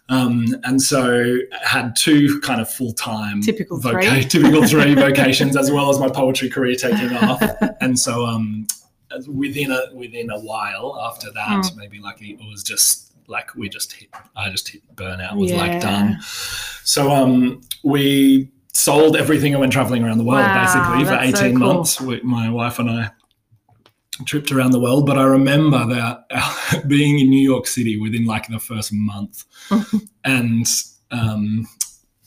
Um, 0.10 0.56
and 0.66 0.80
so 0.80 1.38
had 1.64 1.96
two 1.96 2.40
kind 2.42 2.62
of 2.62 2.70
full 2.70 2.94
time 2.94 3.42
Typical 3.52 3.80
three. 3.82 4.24
typical 4.26 4.68
three 4.68 4.94
vocations 4.94 5.58
as 5.58 5.72
well 5.72 5.90
as 5.90 5.98
my 6.00 6.10
poetry 6.10 6.50
career 6.50 6.76
taking 6.76 7.16
off. 7.18 7.42
And 7.82 7.98
so 7.98 8.26
um, 8.28 8.68
within 9.28 9.72
a 9.72 9.86
within 9.96 10.30
a 10.30 10.40
while 10.42 10.96
after 11.10 11.32
that, 11.32 11.66
Hmm. 11.72 11.80
maybe 11.80 12.00
like 12.00 12.22
it 12.22 12.38
was 12.48 12.62
just 12.62 13.14
like 13.28 13.56
we 13.56 13.68
just 13.70 13.94
hit 13.94 14.10
I 14.36 14.52
just 14.52 14.68
hit 14.68 14.82
burnout 14.96 15.38
was 15.38 15.50
Yeah. 15.52 15.58
like 15.58 15.82
done. 15.82 16.20
So 16.84 17.10
um, 17.12 17.62
we 17.84 18.50
sold 18.74 19.16
everything 19.16 19.54
and 19.54 19.60
went 19.60 19.72
traveling 19.72 20.04
around 20.04 20.18
the 20.18 20.24
world 20.24 20.42
Wow, 20.42 20.64
basically 20.64 21.06
for 21.06 21.12
that's 21.12 21.40
so 21.40 21.46
18 21.46 21.58
cool. 21.58 21.74
months. 21.74 22.02
We, 22.02 22.22
my 22.22 22.50
wife 22.50 22.80
and 22.80 22.90
I 22.90 23.12
tripped 24.26 24.52
around 24.52 24.72
the 24.72 24.80
world, 24.80 25.06
but 25.06 25.18
I 25.18 25.24
remember 25.24 25.86
that 25.88 26.84
being 26.88 27.20
in 27.20 27.30
New 27.30 27.42
York 27.44 27.68
City 27.68 28.00
within 28.00 28.26
like 28.26 28.48
the 28.48 28.60
first 28.60 28.92
month, 28.94 29.46
and 30.24 30.66
um, 31.12 31.68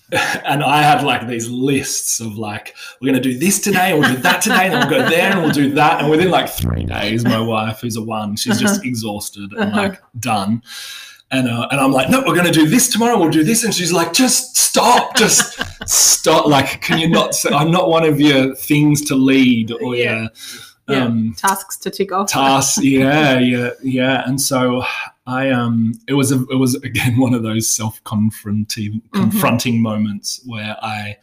and 0.13 0.63
I 0.63 0.83
had 0.83 1.03
like 1.05 1.27
these 1.27 1.49
lists 1.49 2.21
of 2.21 2.39
like 2.39 2.75
we're 3.01 3.11
going 3.11 3.23
to 3.23 3.29
do 3.29 3.39
this 3.39 3.61
today, 3.61 3.91
and 3.93 4.01
we'll 4.01 4.15
do 4.15 4.23
that 4.23 4.41
today, 4.41 4.67
and 4.67 4.75
then 4.75 4.89
we'll 4.89 5.01
go 5.01 5.09
there, 5.09 5.33
and 5.33 5.43
we'll 5.43 5.51
do 5.53 5.73
that, 5.75 6.01
and 6.01 6.11
within 6.11 6.31
like 6.31 6.49
three 6.49 6.85
days, 6.85 7.25
my 7.25 7.41
wife, 7.41 7.81
who's 7.81 7.97
a 7.97 8.03
one, 8.03 8.37
she's 8.37 8.61
just 8.61 8.85
exhausted 8.85 9.53
and 9.53 9.73
like 9.73 10.01
done. 10.19 10.63
And, 11.31 11.49
uh, 11.49 11.67
and 11.71 11.81
I'm 11.81 11.91
like, 11.91 12.09
no, 12.09 12.21
we're 12.21 12.35
going 12.35 12.47
to 12.47 12.53
do 12.53 12.69
this 12.69 12.89
tomorrow. 12.89 13.19
We'll 13.19 13.31
do 13.31 13.43
this. 13.43 13.65
And 13.65 13.75
she's 13.75 13.93
like, 13.93 14.13
just 14.13 14.57
stop, 14.57 15.17
just 15.17 15.59
stop. 15.89 16.47
Like, 16.47 16.81
can 16.83 16.99
you 17.01 17.09
not? 17.09 17.35
Say, 17.35 17.49
I'm 17.51 17.71
not 17.73 17.89
one 17.89 18.05
of 18.05 18.21
your 18.21 18.55
things 18.55 19.03
to 19.07 19.17
lead 19.17 19.73
or 19.73 19.97
Yeah. 19.97 20.21
your 20.21 20.29
Yeah. 20.89 21.05
um, 21.05 21.35
Tasks 21.37 21.77
to 21.79 21.91
tick 21.91 22.13
off. 22.13 22.29
tasks. 22.31 22.79
Yeah, 22.83 23.41
yeah, 23.41 23.71
yeah. 23.83 24.23
And 24.25 24.41
so 24.41 24.85
I 25.27 25.51
um, 25.51 25.95
it 26.07 26.15
was 26.15 26.31
a, 26.31 26.41
it 26.49 26.55
was 26.59 26.77
again 26.77 27.17
one 27.19 27.35
of 27.35 27.43
those 27.43 27.69
self 27.69 28.03
confronting 28.05 29.03
Mm-hmm. 29.13 29.21
confronting 29.21 29.83
moments 29.83 30.41
where 30.47 30.77
I 30.81 31.17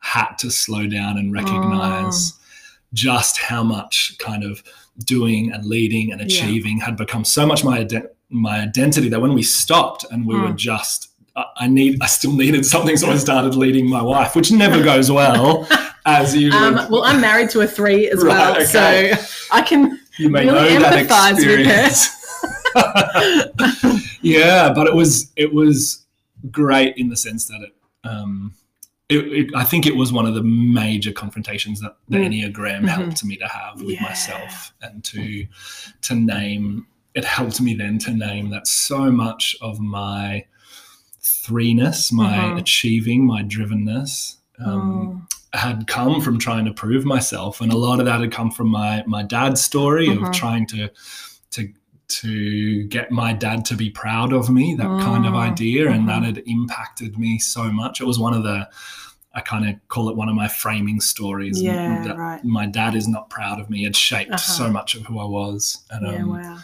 had 0.00 0.34
to 0.38 0.50
slow 0.50 0.88
down 0.88 1.16
and 1.16 1.32
recognize 1.32 2.32
Oh. 2.34 2.38
just 2.92 3.38
how 3.38 3.62
much 3.62 4.16
kind 4.18 4.42
of 4.42 4.64
doing 5.04 5.52
and 5.52 5.64
leading 5.64 6.10
and 6.12 6.20
achieving 6.20 6.80
had 6.80 6.96
become 6.96 7.24
so 7.24 7.46
much 7.46 7.62
my 7.64 7.84
ident- 7.84 8.08
my 8.34 8.60
identity 8.60 9.08
that 9.08 9.20
when 9.20 9.32
we 9.34 9.42
stopped 9.42 10.04
and 10.10 10.26
we 10.26 10.34
were 10.34 10.48
Mm. 10.48 10.56
just 10.56 11.08
I- 11.36 11.66
need 11.66 11.98
I 12.00 12.06
still 12.06 12.32
needed 12.32 12.64
something, 12.64 12.96
so 12.96 13.10
I 13.10 13.16
started 13.16 13.54
leading 13.56 13.88
my 13.88 14.00
wife, 14.02 14.36
which 14.36 14.52
never 14.52 14.82
goes 14.84 15.10
well, 15.10 15.66
as 16.06 16.36
you 16.36 16.52
Um, 16.52 16.74
well, 16.90 17.02
I'm 17.02 17.20
married 17.20 17.50
to 17.50 17.60
a 17.62 17.66
three 17.66 18.08
as 18.08 18.22
Right, 18.22 18.28
well, 18.38 18.52
okay. 18.62 19.14
so 19.16 19.24
I 19.50 19.62
can. 19.62 19.98
you 20.18 20.28
may 20.30 20.44
really 20.46 20.74
know 20.74 20.80
that 20.80 21.06
empathise 21.08 21.36
with 21.36 21.66
her. 21.66 21.86
experience. 21.86 22.10
yeah, 24.22 24.72
but 24.72 24.86
it 24.86 24.94
was 24.94 25.32
it 25.36 25.52
was 25.52 26.04
great 26.50 26.96
in 26.96 27.08
the 27.08 27.16
sense 27.16 27.46
that 27.46 27.60
it. 27.62 27.74
Um, 28.08 28.54
it, 29.10 29.18
it, 29.32 29.46
I 29.54 29.64
think 29.64 29.86
it 29.86 29.96
was 29.96 30.12
one 30.12 30.24
of 30.24 30.34
the 30.34 30.42
major 30.42 31.12
confrontations 31.12 31.78
that 31.80 31.96
the 32.08 32.16
Mm. 32.18 32.26
Enneagram 32.54 32.80
Mhm. 32.84 32.88
helped 32.88 33.22
me 33.24 33.36
to 33.36 33.46
have 33.46 33.80
with 33.82 33.96
Yeah. 33.96 34.02
myself 34.02 34.72
and 34.82 35.04
to 35.04 35.46
to 36.02 36.14
name 36.14 36.86
it 37.14 37.24
helped 37.24 37.60
me 37.60 37.74
then 37.74 37.98
to 38.00 38.10
name 38.12 38.50
that 38.50 38.66
so 38.66 39.10
much 39.10 39.56
of 39.60 39.78
my 39.80 40.44
threeness, 41.22 42.12
my 42.12 42.36
Mhm. 42.38 42.58
achieving, 42.58 43.26
my 43.26 43.42
drivenness 43.42 44.36
um, 44.64 45.26
had 45.52 45.86
come 45.88 46.20
from 46.20 46.38
trying 46.38 46.64
to 46.64 46.72
prove 46.72 47.04
myself, 47.04 47.60
and 47.60 47.72
a 47.72 47.76
lot 47.76 47.98
of 47.98 48.06
that 48.06 48.20
had 48.20 48.30
come 48.30 48.50
from 48.52 48.68
my 48.68 49.02
my 49.06 49.22
dad's 49.22 49.60
story 49.60 50.08
Mhm. 50.08 50.26
of 50.26 50.32
trying 50.32 50.66
to 50.68 50.88
to 51.50 51.68
to 52.06 52.84
get 52.84 53.10
my 53.10 53.32
dad 53.32 53.64
to 53.64 53.74
be 53.74 53.90
proud 53.90 54.32
of 54.32 54.48
me, 54.50 54.74
that 54.76 55.00
kind 55.00 55.26
of 55.26 55.32
Mm. 55.32 55.38
idea, 55.50 55.90
and 55.90 56.08
that 56.08 56.22
Mhm. 56.22 56.26
had 56.26 56.42
impacted 56.46 57.18
me 57.18 57.38
so 57.38 57.72
much. 57.72 58.00
It 58.00 58.06
was 58.06 58.18
one 58.18 58.34
of 58.34 58.42
the 58.44 58.68
I 59.36 59.40
kind 59.40 59.68
of 59.68 59.74
call 59.88 60.08
it 60.08 60.14
one 60.16 60.28
of 60.28 60.36
my 60.36 60.46
framing 60.46 61.00
stories. 61.00 61.60
Yeah, 61.60 62.00
that 62.04 62.16
right. 62.16 62.44
My 62.44 62.66
dad 62.66 62.94
is 62.94 63.08
not 63.08 63.28
proud 63.30 63.58
of 63.58 63.68
me. 63.68 63.84
It 63.84 63.96
shaped 63.96 64.30
Uh-huh. 64.30 64.38
so 64.60 64.70
much 64.70 64.94
of 64.94 65.04
who 65.06 65.18
I 65.18 65.24
was. 65.24 65.78
And, 65.90 66.06
yeah, 66.06 66.22
um, 66.22 66.28
wow. 66.28 66.58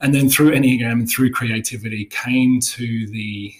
And 0.00 0.14
then 0.14 0.28
through 0.28 0.52
Enneagram 0.52 0.92
and 0.92 1.08
through 1.10 1.30
creativity 1.30 2.04
came 2.06 2.60
to 2.60 3.06
the, 3.08 3.52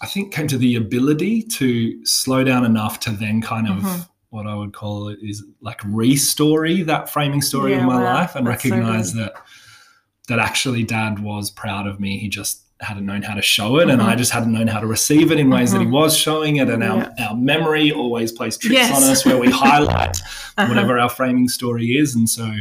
I 0.00 0.06
think 0.06 0.32
came 0.32 0.48
to 0.48 0.58
the 0.58 0.76
ability 0.76 1.42
to 1.42 2.04
slow 2.06 2.44
down 2.44 2.64
enough 2.64 3.00
to 3.00 3.10
then 3.10 3.42
kind 3.42 3.68
of 3.68 3.76
Mhm. 3.82 4.08
what 4.30 4.46
I 4.46 4.54
would 4.54 4.72
call 4.72 5.08
it 5.08 5.18
is 5.22 5.44
like 5.60 5.80
restory 5.82 6.84
that 6.86 7.10
framing 7.12 7.42
story 7.42 7.72
Yeah, 7.72 7.78
of 7.80 7.84
my 7.86 7.96
wow. 8.02 8.14
life 8.14 8.34
and 8.36 8.46
That's 8.46 8.64
recognize 8.64 9.12
good. 9.12 9.24
that 9.24 9.32
that 10.28 10.38
actually 10.38 10.84
dad 10.84 11.20
was 11.20 11.50
proud 11.50 11.86
of 11.86 11.98
me. 12.00 12.18
He 12.18 12.28
just 12.28 12.60
hadn't 12.80 13.06
known 13.06 13.22
how 13.22 13.34
to 13.34 13.40
show 13.42 13.78
it 13.78 13.88
and 13.90 14.00
Mhm. 14.00 14.06
I 14.06 14.14
just 14.14 14.30
hadn't 14.30 14.52
known 14.52 14.68
how 14.68 14.78
to 14.78 14.86
receive 14.86 15.32
it 15.32 15.38
in 15.38 15.50
ways 15.50 15.72
that 15.72 15.80
he 15.80 15.86
Mhm. 15.86 15.90
was 15.90 16.16
showing 16.16 16.56
it 16.56 16.68
and 16.68 16.84
our, 16.84 17.12
our 17.18 17.34
memory 17.34 17.90
always 17.92 18.30
plays 18.30 18.56
tricks 18.56 18.74
Yes. 18.74 18.94
on 19.02 19.10
us 19.10 19.24
where 19.26 19.38
we 19.38 19.50
highlight 19.50 20.16
Uh-huh. 20.58 20.66
whatever 20.68 20.98
our 20.98 21.08
framing 21.08 21.48
story 21.48 21.96
is. 21.96 22.14
And 22.14 22.28
so 22.30 22.52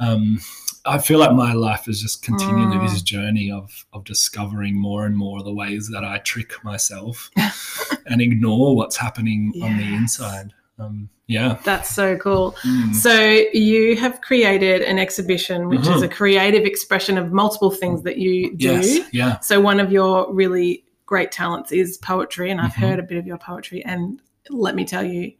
um, 0.00 0.40
I 0.86 0.98
feel 0.98 1.18
like 1.18 1.32
my 1.32 1.52
life 1.54 1.88
is 1.88 2.00
just 2.02 2.22
continually 2.22 2.76
Mm. 2.76 2.90
this 2.90 3.00
journey 3.02 3.50
of 3.50 3.86
of 3.92 4.04
discovering 4.04 4.78
more 4.78 5.06
and 5.06 5.16
more 5.16 5.38
of 5.38 5.44
the 5.44 5.52
ways 5.54 5.88
that 5.92 6.04
I 6.04 6.18
trick 6.18 6.52
myself 6.64 7.30
and 8.06 8.20
ignore 8.20 8.76
what's 8.76 8.96
happening 8.96 9.52
on 9.62 9.76
the 9.78 9.84
inside. 9.94 10.52
Um, 10.78 11.08
yeah. 11.26 11.56
That's 11.64 11.88
so 11.94 12.16
cool. 12.18 12.52
Mm. 12.64 12.94
So 12.94 13.14
you 13.54 13.96
have 13.96 14.20
created 14.20 14.82
an 14.82 14.98
exhibition, 14.98 15.68
which 15.68 15.80
is 15.82 16.02
Mhm. 16.02 16.04
a 16.04 16.08
creative 16.08 16.64
expression 16.64 17.16
of 17.16 17.32
multiple 17.32 17.70
things 17.70 18.02
that 18.02 18.18
you 18.18 18.54
do. 18.56 18.72
Yes. 18.72 18.98
Yeah. 19.12 19.38
So 19.40 19.60
one 19.60 19.80
of 19.80 19.90
your 19.92 20.30
really 20.34 20.84
great 21.06 21.30
talents 21.32 21.70
is 21.72 21.96
poetry, 21.98 22.50
and 22.50 22.60
I've 22.60 22.72
Mhm. 22.72 22.88
heard 22.88 22.98
a 22.98 23.02
bit 23.04 23.16
of 23.18 23.26
your 23.26 23.38
poetry, 23.38 23.82
and 23.84 24.20
let 24.50 24.74
me 24.74 24.84
tell 24.84 25.04
you, 25.04 25.32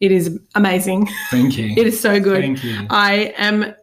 it 0.00 0.10
is 0.10 0.40
amazing. 0.54 1.08
Thank 1.30 1.56
you. 1.58 1.74
It 1.76 1.86
is 1.86 2.00
so 2.00 2.18
good. 2.18 2.40
Thank 2.40 2.64
you. 2.64 2.86
I 2.90 3.34
am, 3.36 3.74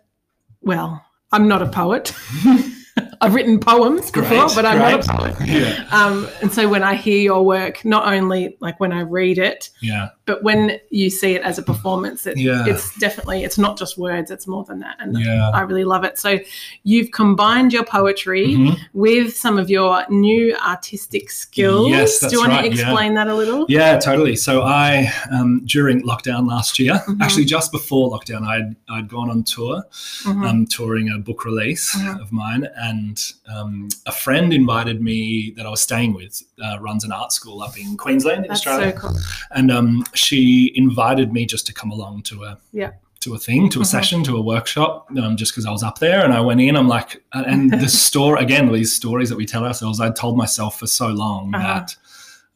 well, 0.61 1.04
I'm 1.35 1.49
not 1.49 1.61
a 1.61 1.67
poet. 1.67 2.13
I've 3.21 3.35
written 3.35 3.59
poems 3.59 4.09
before, 4.09 4.47
but 4.55 4.65
I'm 4.65 4.79
not 4.79 5.05
a 5.05 5.11
poet. 5.11 5.35
Yeah. 5.45 5.85
Um, 5.91 6.29
and 6.41 6.49
so 6.51 6.69
when 6.69 6.81
I 6.81 6.95
hear 6.95 7.19
your 7.19 7.45
work, 7.45 7.83
not 7.83 8.07
only 8.13 8.55
like 8.61 8.79
when 8.79 8.93
I 8.93 9.01
read 9.01 9.37
it, 9.37 9.69
Yeah. 9.81 10.09
But 10.25 10.41
when 10.43 10.79
you 10.89 11.09
see 11.09 11.35
it 11.35 11.41
as 11.43 11.57
a 11.57 11.61
performance, 11.63 12.25
it, 12.25 12.37
Yeah. 12.37 12.65
it's 12.65 12.97
definitely 12.97 13.43
it's 13.43 13.57
not 13.57 13.77
just 13.77 13.97
words; 13.97 14.31
it's 14.31 14.47
more 14.47 14.63
than 14.63 14.79
that, 14.79 14.95
and 14.99 15.19
Yeah. 15.19 15.49
I 15.53 15.61
really 15.61 15.83
love 15.83 16.03
it. 16.03 16.17
So 16.17 16.39
you've 16.83 17.11
combined 17.11 17.71
your 17.73 17.83
poetry 17.83 18.47
Mhm. 18.55 18.77
with 18.93 19.35
some 19.37 19.57
of 19.59 19.69
your 19.69 20.03
new 20.09 20.55
artistic 20.65 21.29
skills. 21.29 21.89
Yes, 21.89 22.19
that's 22.19 22.31
Do 22.31 22.37
you 22.37 22.41
want 22.41 22.53
right, 22.53 22.61
to 22.71 22.75
yeah. 22.75 22.83
explain 22.89 23.13
that 23.15 23.27
a 23.27 23.35
little? 23.35 23.65
Yeah, 23.69 23.97
totally. 23.99 24.35
So 24.35 24.63
I, 24.63 25.11
um, 25.31 25.61
during 25.65 26.01
lockdown 26.03 26.47
last 26.47 26.79
year, 26.79 26.93
Mhm. 27.07 27.21
actually 27.21 27.45
just 27.45 27.71
before 27.71 28.09
lockdown, 28.11 28.45
I'd, 28.47 28.75
I'd 28.89 29.07
gone 29.07 29.29
on 29.29 29.43
tour, 29.43 29.83
Mhm. 30.23 30.47
um, 30.49 30.65
touring 30.65 31.09
a 31.09 31.19
book 31.19 31.45
release 31.45 31.95
Mhm. 31.95 32.19
of 32.21 32.31
mine, 32.31 32.67
and 32.75 33.21
um, 33.55 33.89
a 34.07 34.11
friend 34.11 34.51
invited 34.53 35.01
me 35.01 35.53
that 35.55 35.65
I 35.65 35.69
was 35.69 35.81
staying 35.81 36.13
with, 36.15 36.41
uh, 36.63 36.79
runs 36.79 37.03
an 37.03 37.11
art 37.11 37.31
school 37.31 37.61
up 37.61 37.77
in 37.77 37.95
Queensland 37.95 38.43
in 38.45 38.49
That's 38.49 38.61
Australia, 38.65 38.93
so 38.99 39.07
cool. 39.09 39.17
and 39.51 39.71
um, 39.71 40.03
she 40.17 40.71
invited 40.75 41.31
me 41.33 41.45
just 41.45 41.65
to 41.67 41.73
come 41.73 41.91
along 41.91 42.23
to 42.23 42.43
a 42.43 42.57
Yeah. 42.73 42.91
to 43.21 43.33
a 43.33 43.37
thing, 43.39 43.69
to 43.71 43.79
a 43.79 43.83
Mhm. 43.83 43.87
session, 43.87 44.23
to 44.23 44.37
a 44.37 44.41
workshop, 44.41 45.07
um, 45.17 45.35
just 45.35 45.51
because 45.51 45.65
I 45.65 45.71
was 45.71 45.81
up 45.81 45.97
there 45.99 46.23
and 46.23 46.31
I 46.31 46.41
went 46.41 46.61
in. 46.61 46.75
I'm 46.77 46.87
like, 46.87 47.23
and- 47.33 47.45
and 47.71 47.81
the 47.81 47.89
story 48.07 48.43
again, 48.43 48.71
these 48.71 48.93
stories 48.95 49.29
that 49.29 49.35
we 49.37 49.45
tell 49.47 49.65
ourselves. 49.65 49.99
I 49.99 50.11
told 50.11 50.37
myself 50.37 50.77
for 50.79 50.85
so 50.87 51.07
long 51.07 51.53
Uh-huh. 51.55 51.63
that 51.67 51.95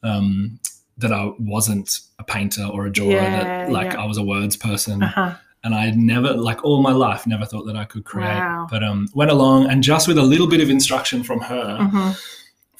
um, 0.02 0.58
that 0.96 1.12
I 1.12 1.30
wasn't 1.38 2.00
a 2.18 2.24
painter 2.24 2.64
or 2.64 2.86
a 2.86 2.90
drawer, 2.92 3.10
Yeah, 3.12 3.42
that 3.42 3.72
like 3.72 3.92
yeah. 3.92 4.02
I 4.02 4.06
was 4.06 4.16
a 4.18 4.22
words 4.22 4.56
person, 4.56 5.02
Uh-huh. 5.02 5.32
and 5.64 5.74
I 5.74 5.90
never, 5.90 6.32
like 6.34 6.62
all 6.64 6.82
my 6.82 6.92
life, 6.92 7.26
never 7.26 7.44
thought 7.46 7.64
that 7.66 7.76
I 7.76 7.84
could 7.84 8.04
create. 8.04 8.28
Wow. 8.28 8.66
But 8.70 8.82
um, 8.84 9.08
went 9.14 9.30
along 9.30 9.66
and 9.70 9.82
just 9.82 10.06
with 10.08 10.18
a 10.18 10.22
little 10.22 10.46
bit 10.46 10.60
of 10.60 10.68
instruction 10.70 11.22
from 11.22 11.40
her, 11.40 11.78
Mhm. 11.80 12.16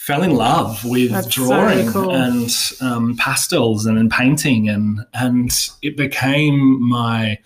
Fell 0.07 0.23
in 0.23 0.35
love 0.35 0.83
with 0.85 1.11
That's 1.11 1.35
so 1.35 1.47
drawing 1.47 1.91
cool. 1.93 2.11
and 2.15 2.51
um, 2.81 3.17
pastels 3.19 3.85
and, 3.87 3.99
and 3.99 4.11
painting 4.11 4.69
and 4.69 5.01
and 5.13 5.51
it 5.83 5.97
became 5.97 6.81
my 6.89 7.39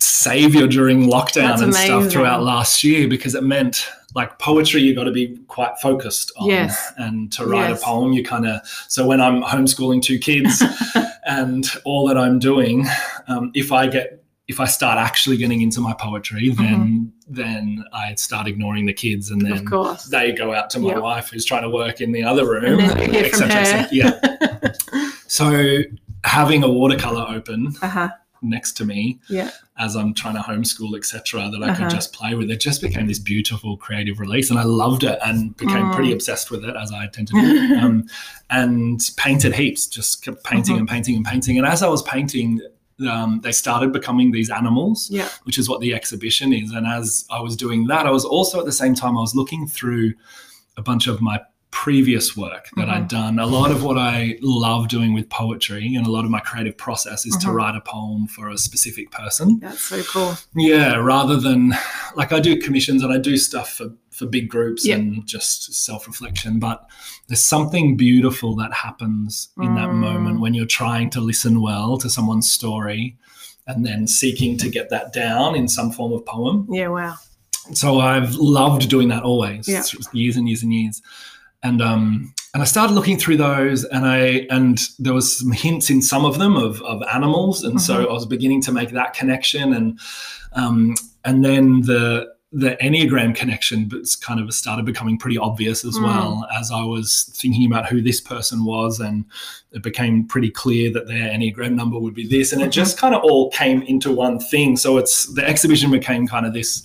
savior 0.00 0.66
during 0.66 1.04
lockdown 1.08 1.50
That's 1.50 1.62
and 1.62 1.74
stuff 1.74 2.10
throughout 2.10 2.42
last 2.42 2.82
year 2.82 3.06
because 3.08 3.34
it 3.36 3.44
meant 3.44 3.86
like 4.16 4.38
poetry 4.40 4.80
you 4.80 4.94
got 4.94 5.04
to 5.04 5.12
be 5.12 5.38
quite 5.46 5.78
focused 5.80 6.32
on 6.38 6.48
Yes. 6.48 6.92
and 6.96 7.30
to 7.32 7.46
write 7.46 7.68
Yes. 7.70 7.82
a 7.82 7.84
poem 7.84 8.12
you 8.12 8.24
kind 8.24 8.46
of 8.46 8.60
so 8.88 9.06
when 9.06 9.20
i'm 9.20 9.42
homeschooling 9.42 10.02
two 10.02 10.18
kids 10.18 10.62
and 11.26 11.70
all 11.84 12.08
that 12.08 12.18
i'm 12.18 12.38
doing 12.40 12.86
um, 13.28 13.52
if 13.54 13.70
i 13.70 13.86
get 13.86 14.24
if 14.48 14.58
i 14.58 14.64
start 14.66 14.98
actually 14.98 15.36
getting 15.36 15.62
into 15.62 15.80
my 15.80 15.92
poetry 15.94 16.48
then 16.50 17.12
then 17.28 17.84
i 17.92 18.14
start 18.14 18.46
ignoring 18.46 18.86
the 18.86 18.92
kids 18.92 19.30
and 19.30 19.42
then. 19.42 19.52
Of 19.52 19.64
course. 19.64 20.04
they 20.04 20.30
go 20.32 20.54
out 20.54 20.70
to 20.70 20.78
my 20.78 20.90
Yep. 20.90 21.02
wife 21.02 21.28
who's 21.30 21.44
trying 21.44 21.62
to 21.62 21.70
work 21.70 22.00
in 22.00 22.12
the 22.12 22.22
other 22.22 22.48
room, 22.48 22.78
And 22.78 22.90
then 22.90 23.12
hear 23.12 23.28
from 23.30 23.50
her. 23.50 23.88
Yeah. 23.90 24.72
so 25.26 25.82
having 26.24 26.62
a 26.62 26.68
watercolor 26.70 27.26
open 27.28 27.74
Uh-huh. 27.82 28.10
next 28.42 28.72
to 28.78 28.84
me 28.84 29.18
Yeah. 29.28 29.50
as 29.78 29.96
I'm 29.96 30.14
trying 30.14 30.34
to 30.36 30.40
homeschool, 30.40 30.96
etc., 30.96 31.50
that 31.50 31.62
I 31.62 31.70
Uh-huh. 31.70 31.76
could 31.82 31.90
just 31.90 32.12
play 32.12 32.34
with, 32.34 32.50
it 32.50 32.60
just 32.60 32.80
became 32.80 33.06
this 33.08 33.18
beautiful 33.18 33.76
creative 33.76 34.20
release, 34.20 34.50
and 34.50 34.58
I 34.58 34.62
loved 34.64 35.02
it 35.04 35.18
and 35.24 35.56
became 35.56 35.86
Mm. 35.86 35.94
pretty 35.94 36.12
obsessed 36.12 36.50
with 36.50 36.64
it 36.64 36.76
as 36.76 36.92
I 36.92 37.06
tend 37.08 37.28
to 37.28 37.34
do. 37.40 37.76
um, 37.82 38.04
and 38.50 39.00
painted 39.16 39.54
heaps, 39.54 39.86
just 39.86 40.24
kept 40.24 40.44
painting 40.44 40.76
Mhm. 40.76 40.80
and 40.80 40.88
painting 40.88 41.16
and 41.16 41.24
painting. 41.24 41.58
And 41.58 41.66
as 41.66 41.82
I 41.82 41.88
was 41.88 42.02
painting. 42.02 42.60
Um, 43.06 43.40
they 43.42 43.52
started 43.52 43.92
becoming 43.92 44.32
these 44.32 44.48
animals 44.48 45.08
Yeah. 45.12 45.28
which 45.44 45.58
is 45.58 45.68
what 45.68 45.80
the 45.82 45.92
exhibition 45.92 46.52
is. 46.54 46.70
And 46.70 46.86
as 46.86 47.26
I 47.30 47.40
was 47.40 47.54
doing 47.54 47.86
that, 47.88 48.06
I 48.06 48.10
was 48.10 48.24
also 48.24 48.58
at 48.58 48.64
the 48.64 48.72
same 48.72 48.94
time 48.94 49.18
I 49.18 49.20
was 49.20 49.34
looking 49.34 49.66
through 49.68 50.14
a 50.78 50.82
bunch 50.82 51.06
of 51.06 51.20
my 51.20 51.40
previous 51.72 52.34
work 52.34 52.70
that 52.76 52.88
I'd 52.88 53.06
done. 53.08 53.38
A 53.38 53.44
lot 53.44 53.70
of 53.70 53.82
what 53.84 53.98
I 53.98 54.38
love 54.40 54.88
doing 54.88 55.12
with 55.12 55.28
poetry 55.28 55.94
and 55.94 56.06
a 56.06 56.10
lot 56.10 56.24
of 56.24 56.30
my 56.30 56.40
creative 56.40 56.78
process 56.78 57.26
is 57.26 57.36
to 57.38 57.48
Mhm. 57.48 57.54
write 57.54 57.76
a 57.76 57.82
poem 57.82 58.28
for 58.28 58.48
a 58.48 58.56
specific 58.56 59.10
person. 59.10 59.58
That's 59.60 59.82
so 59.82 60.02
cool. 60.04 60.38
Yeah, 60.54 60.94
rather 60.96 61.36
than 61.36 61.74
like 62.14 62.32
I 62.32 62.40
do 62.40 62.56
commissions 62.58 63.02
and 63.02 63.12
I 63.12 63.18
do 63.18 63.36
stuff 63.36 63.74
for 63.74 63.90
for 64.16 64.26
big 64.26 64.48
groups 64.48 64.86
Yep. 64.86 64.98
and 64.98 65.26
just 65.26 65.74
self-reflection, 65.74 66.58
but 66.58 66.88
there's 67.28 67.42
something 67.44 67.96
beautiful 67.96 68.56
that 68.56 68.72
happens 68.72 69.48
in 69.60 69.74
that 69.74 69.88
Mm. 69.90 69.96
moment 70.00 70.40
when 70.40 70.54
you're 70.54 70.66
trying 70.66 71.10
to 71.10 71.20
listen 71.20 71.60
well 71.60 71.98
to 71.98 72.08
someone's 72.08 72.50
story 72.50 73.16
and 73.66 73.84
then 73.84 74.06
seeking 74.06 74.56
to 74.58 74.68
get 74.70 74.90
that 74.90 75.12
down 75.12 75.54
in 75.54 75.68
some 75.68 75.90
form 75.92 76.12
of 76.12 76.24
poem. 76.24 76.66
Yeah. 76.70 76.88
Wow. 76.88 77.14
So 77.74 77.98
I've 78.00 78.34
loved 78.36 78.88
doing 78.88 79.08
that 79.08 79.22
always, 79.22 79.66
Yeah. 79.68 79.82
years 80.12 80.36
and 80.36 80.48
years 80.48 80.62
and 80.62 80.72
years. 80.72 81.02
And 81.62 81.82
um, 81.82 82.32
and 82.54 82.62
I 82.62 82.66
started 82.66 82.94
looking 82.94 83.18
through 83.18 83.38
those, 83.38 83.82
and 83.84 84.06
I 84.06 84.46
and 84.50 84.78
there 84.98 85.12
was 85.12 85.38
some 85.38 85.50
hints 85.52 85.90
in 85.90 86.00
some 86.00 86.24
of 86.24 86.38
them 86.38 86.54
of 86.56 86.80
of 86.82 87.02
animals, 87.12 87.64
and 87.64 87.80
so 87.80 87.94
Mhm. 88.04 88.08
I 88.10 88.12
was 88.12 88.24
beginning 88.26 88.62
to 88.62 88.72
make 88.72 88.90
that 88.92 89.14
connection, 89.14 89.72
and 89.74 89.98
um, 90.52 90.94
and 91.24 91.44
then 91.44 91.80
the 91.82 92.28
the 92.52 92.76
enneagram 92.80 93.34
connection, 93.34 93.86
but 93.88 93.98
kind 94.22 94.38
of 94.40 94.52
started 94.54 94.86
becoming 94.86 95.18
pretty 95.18 95.36
obvious 95.36 95.84
as 95.84 95.96
Mm. 95.96 96.04
well 96.04 96.46
as 96.56 96.70
I 96.70 96.82
was 96.82 97.30
thinking 97.36 97.66
about 97.66 97.86
who 97.88 98.00
this 98.00 98.20
person 98.20 98.64
was, 98.64 99.00
and 99.00 99.24
it 99.72 99.82
became 99.82 100.24
pretty 100.24 100.50
clear 100.50 100.92
that 100.92 101.06
their 101.08 101.28
enneagram 101.28 101.74
number 101.74 101.98
would 101.98 102.14
be 102.14 102.26
this, 102.26 102.52
and 102.52 102.62
it 102.62 102.70
just 102.70 102.98
kind 102.98 103.14
of 103.14 103.22
all 103.24 103.50
came 103.50 103.82
into 103.82 104.12
one 104.12 104.38
thing. 104.38 104.76
So 104.76 104.96
it's 104.96 105.24
the 105.34 105.46
exhibition 105.46 105.90
became 105.90 106.26
kind 106.26 106.46
of 106.46 106.52
this 106.54 106.82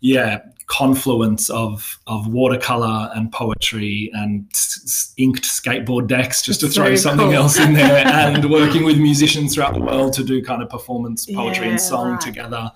yeah 0.00 0.40
confluence 0.66 1.48
of 1.50 1.98
of 2.06 2.26
watercolor 2.26 3.10
and 3.14 3.30
poetry 3.32 4.10
and 4.14 4.46
s- 4.52 5.12
inked 5.16 5.44
skateboard 5.44 6.06
decks 6.08 6.42
just 6.42 6.58
to 6.60 6.68
throw 6.68 6.94
something 6.96 7.28
cool. 7.28 7.34
else 7.36 7.56
in 7.58 7.72
there 7.74 8.04
and 8.06 8.50
working 8.50 8.84
with 8.84 8.98
musicians 8.98 9.54
throughout 9.54 9.74
the 9.74 9.80
world 9.80 10.12
to 10.12 10.24
do 10.24 10.42
kind 10.42 10.62
of 10.62 10.68
performance 10.68 11.24
poetry 11.26 11.66
Yeah, 11.66 11.70
and 11.72 11.80
song 11.80 12.10
right. 12.12 12.20
together 12.20 12.72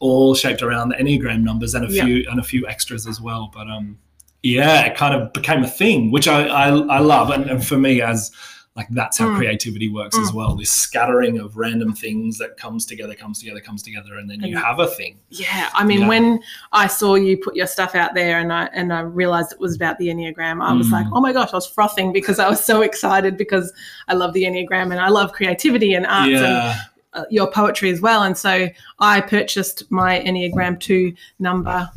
all 0.00 0.34
shaped 0.34 0.62
around 0.62 0.90
the 0.90 0.94
enneagram 0.96 1.42
numbers 1.42 1.74
and 1.74 1.84
a 1.84 1.88
Yeah. 1.92 2.04
few 2.04 2.26
and 2.30 2.38
a 2.38 2.42
few 2.42 2.66
extras 2.68 3.06
as 3.06 3.20
well 3.20 3.50
but 3.52 3.68
um 3.68 3.98
yeah 4.42 4.82
it 4.86 4.96
kind 4.96 5.14
of 5.14 5.32
became 5.32 5.64
a 5.64 5.68
thing 5.68 6.10
which 6.12 6.28
i 6.28 6.46
i, 6.46 6.68
I 6.68 6.98
love 7.00 7.30
and, 7.30 7.50
and 7.50 7.66
for 7.66 7.76
me 7.76 8.00
as 8.00 8.30
like 8.76 8.86
that's 8.90 9.18
how 9.18 9.26
Mm. 9.26 9.36
creativity 9.38 9.88
works 9.88 10.16
as 10.16 10.30
Mm. 10.30 10.34
well 10.34 10.54
this 10.54 10.70
scattering 10.70 11.40
of 11.40 11.56
random 11.56 11.92
things 11.92 12.38
that 12.38 12.56
comes 12.56 12.86
together 12.86 13.12
comes 13.16 13.40
together 13.40 13.58
comes 13.60 13.82
together 13.82 14.14
and 14.18 14.30
then 14.30 14.38
you 14.40 14.54
And- 14.56 14.64
have 14.64 14.78
a 14.78 14.86
thing 14.86 15.18
Yeah, 15.30 15.68
I 15.74 15.82
mean, 15.84 16.06
when 16.06 16.38
I 16.72 16.86
saw 16.86 17.16
you 17.16 17.36
put 17.38 17.56
your 17.56 17.66
stuff 17.66 17.96
out 17.96 18.14
there, 18.14 18.38
and 18.38 18.52
I 18.52 18.68
and 18.72 18.92
I 18.92 19.00
realized 19.00 19.50
it 19.52 19.58
was 19.58 19.74
about 19.74 19.98
the 19.98 20.06
enneagram, 20.06 20.62
I 20.62 20.72
was 20.74 20.86
Mm. 20.86 20.92
like, 20.92 21.06
oh 21.12 21.20
my 21.20 21.32
gosh, 21.32 21.48
I 21.52 21.56
was 21.56 21.66
frothing 21.66 22.12
because 22.12 22.38
I 22.38 22.48
was 22.48 22.62
so 22.64 22.82
excited 22.88 23.36
because 23.36 23.72
I 24.06 24.14
love 24.14 24.32
the 24.32 24.44
enneagram 24.44 24.92
and 24.92 25.00
I 25.00 25.08
love 25.08 25.32
creativity 25.32 25.94
and 25.94 26.06
arts 26.06 26.28
and 26.28 26.34
yeah 26.34 26.76
uh, 27.14 27.24
your 27.30 27.50
poetry 27.50 27.90
as 27.90 28.00
well. 28.00 28.22
And 28.22 28.36
so 28.36 28.68
I 28.98 29.20
purchased 29.20 29.90
my 29.90 30.20
enneagram 30.20 30.78
two 30.78 31.14
number 31.38 31.70
um, 31.70 31.90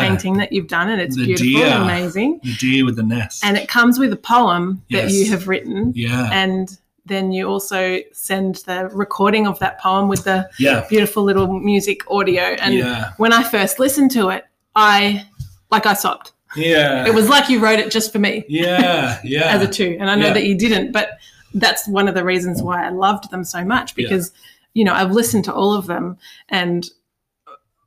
painting 0.00 0.38
that 0.38 0.52
you've 0.52 0.68
done, 0.68 0.88
and 0.88 1.00
it's 1.00 1.16
The 1.16 1.26
beautiful 1.26 1.46
deer. 1.60 1.66
and 1.66 1.82
amazing. 1.84 2.40
the 2.42 2.54
deer 2.54 2.84
with 2.84 2.96
the 2.96 3.02
nest. 3.02 3.44
And 3.44 3.56
it 3.56 3.68
comes 3.68 3.98
with 3.98 4.12
a 4.12 4.16
poem 4.16 4.82
that 4.90 5.10
you 5.10 5.30
have 5.30 5.46
written, 5.48 5.92
yeah. 5.94 6.30
And 6.32 6.76
then 7.04 7.30
you 7.30 7.46
also 7.48 8.00
send 8.12 8.56
the 8.66 8.88
recording 8.92 9.46
of 9.46 9.58
that 9.60 9.78
poem 9.80 10.08
with 10.08 10.24
the 10.24 10.48
yeah. 10.58 10.84
beautiful 10.88 11.22
little 11.22 11.46
music 11.60 12.00
audio. 12.10 12.42
And 12.42 12.74
yeah. 12.74 13.12
when 13.18 13.32
I 13.32 13.42
first 13.44 13.78
listened 13.78 14.10
to 14.12 14.30
it, 14.30 14.44
I 14.74 15.24
like 15.70 15.86
I 15.86 15.94
sobbed. 15.94 16.32
yeah. 16.56 17.06
It 17.06 17.14
was 17.14 17.28
like 17.28 17.48
you 17.48 17.60
wrote 17.60 17.78
it 17.78 17.90
just 17.92 18.10
for 18.12 18.18
me. 18.18 18.44
Yeah 18.48 19.20
yeah 19.22 19.42
as 19.54 19.62
a 19.62 19.68
two, 19.70 19.96
and 20.00 20.10
I 20.10 20.14
know 20.16 20.28
Yeah. 20.28 20.32
that 20.32 20.44
you 20.46 20.56
didn't, 20.56 20.90
but 20.92 21.10
that's 21.54 21.86
one 21.88 22.08
of 22.08 22.14
the 22.14 22.24
reasons 22.24 22.62
why 22.62 22.86
I 22.86 22.90
loved 22.90 23.30
them 23.30 23.44
so 23.44 23.64
much 23.64 23.94
because 23.94 24.32
you 24.74 24.84
know 24.84 24.92
I've 24.92 25.12
listened 25.12 25.44
to 25.44 25.54
all 25.54 25.72
of 25.72 25.86
them, 25.86 26.18
and 26.48 26.88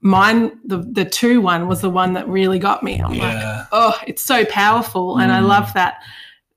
mine 0.01 0.57
the 0.65 0.77
the 0.77 1.05
two 1.05 1.41
one 1.41 1.67
was 1.67 1.81
the 1.81 1.89
one 1.89 2.13
that 2.13 2.27
really 2.27 2.59
got 2.59 2.83
me. 2.83 2.99
I'm 3.01 3.11
like, 3.11 3.19
yeah 3.19 3.65
oh, 3.71 3.99
it's 4.07 4.21
so 4.23 4.45
powerful, 4.45 5.17
and 5.17 5.31
I 5.31 5.39
Mm. 5.41 5.47
love 5.47 5.73
that 5.73 5.95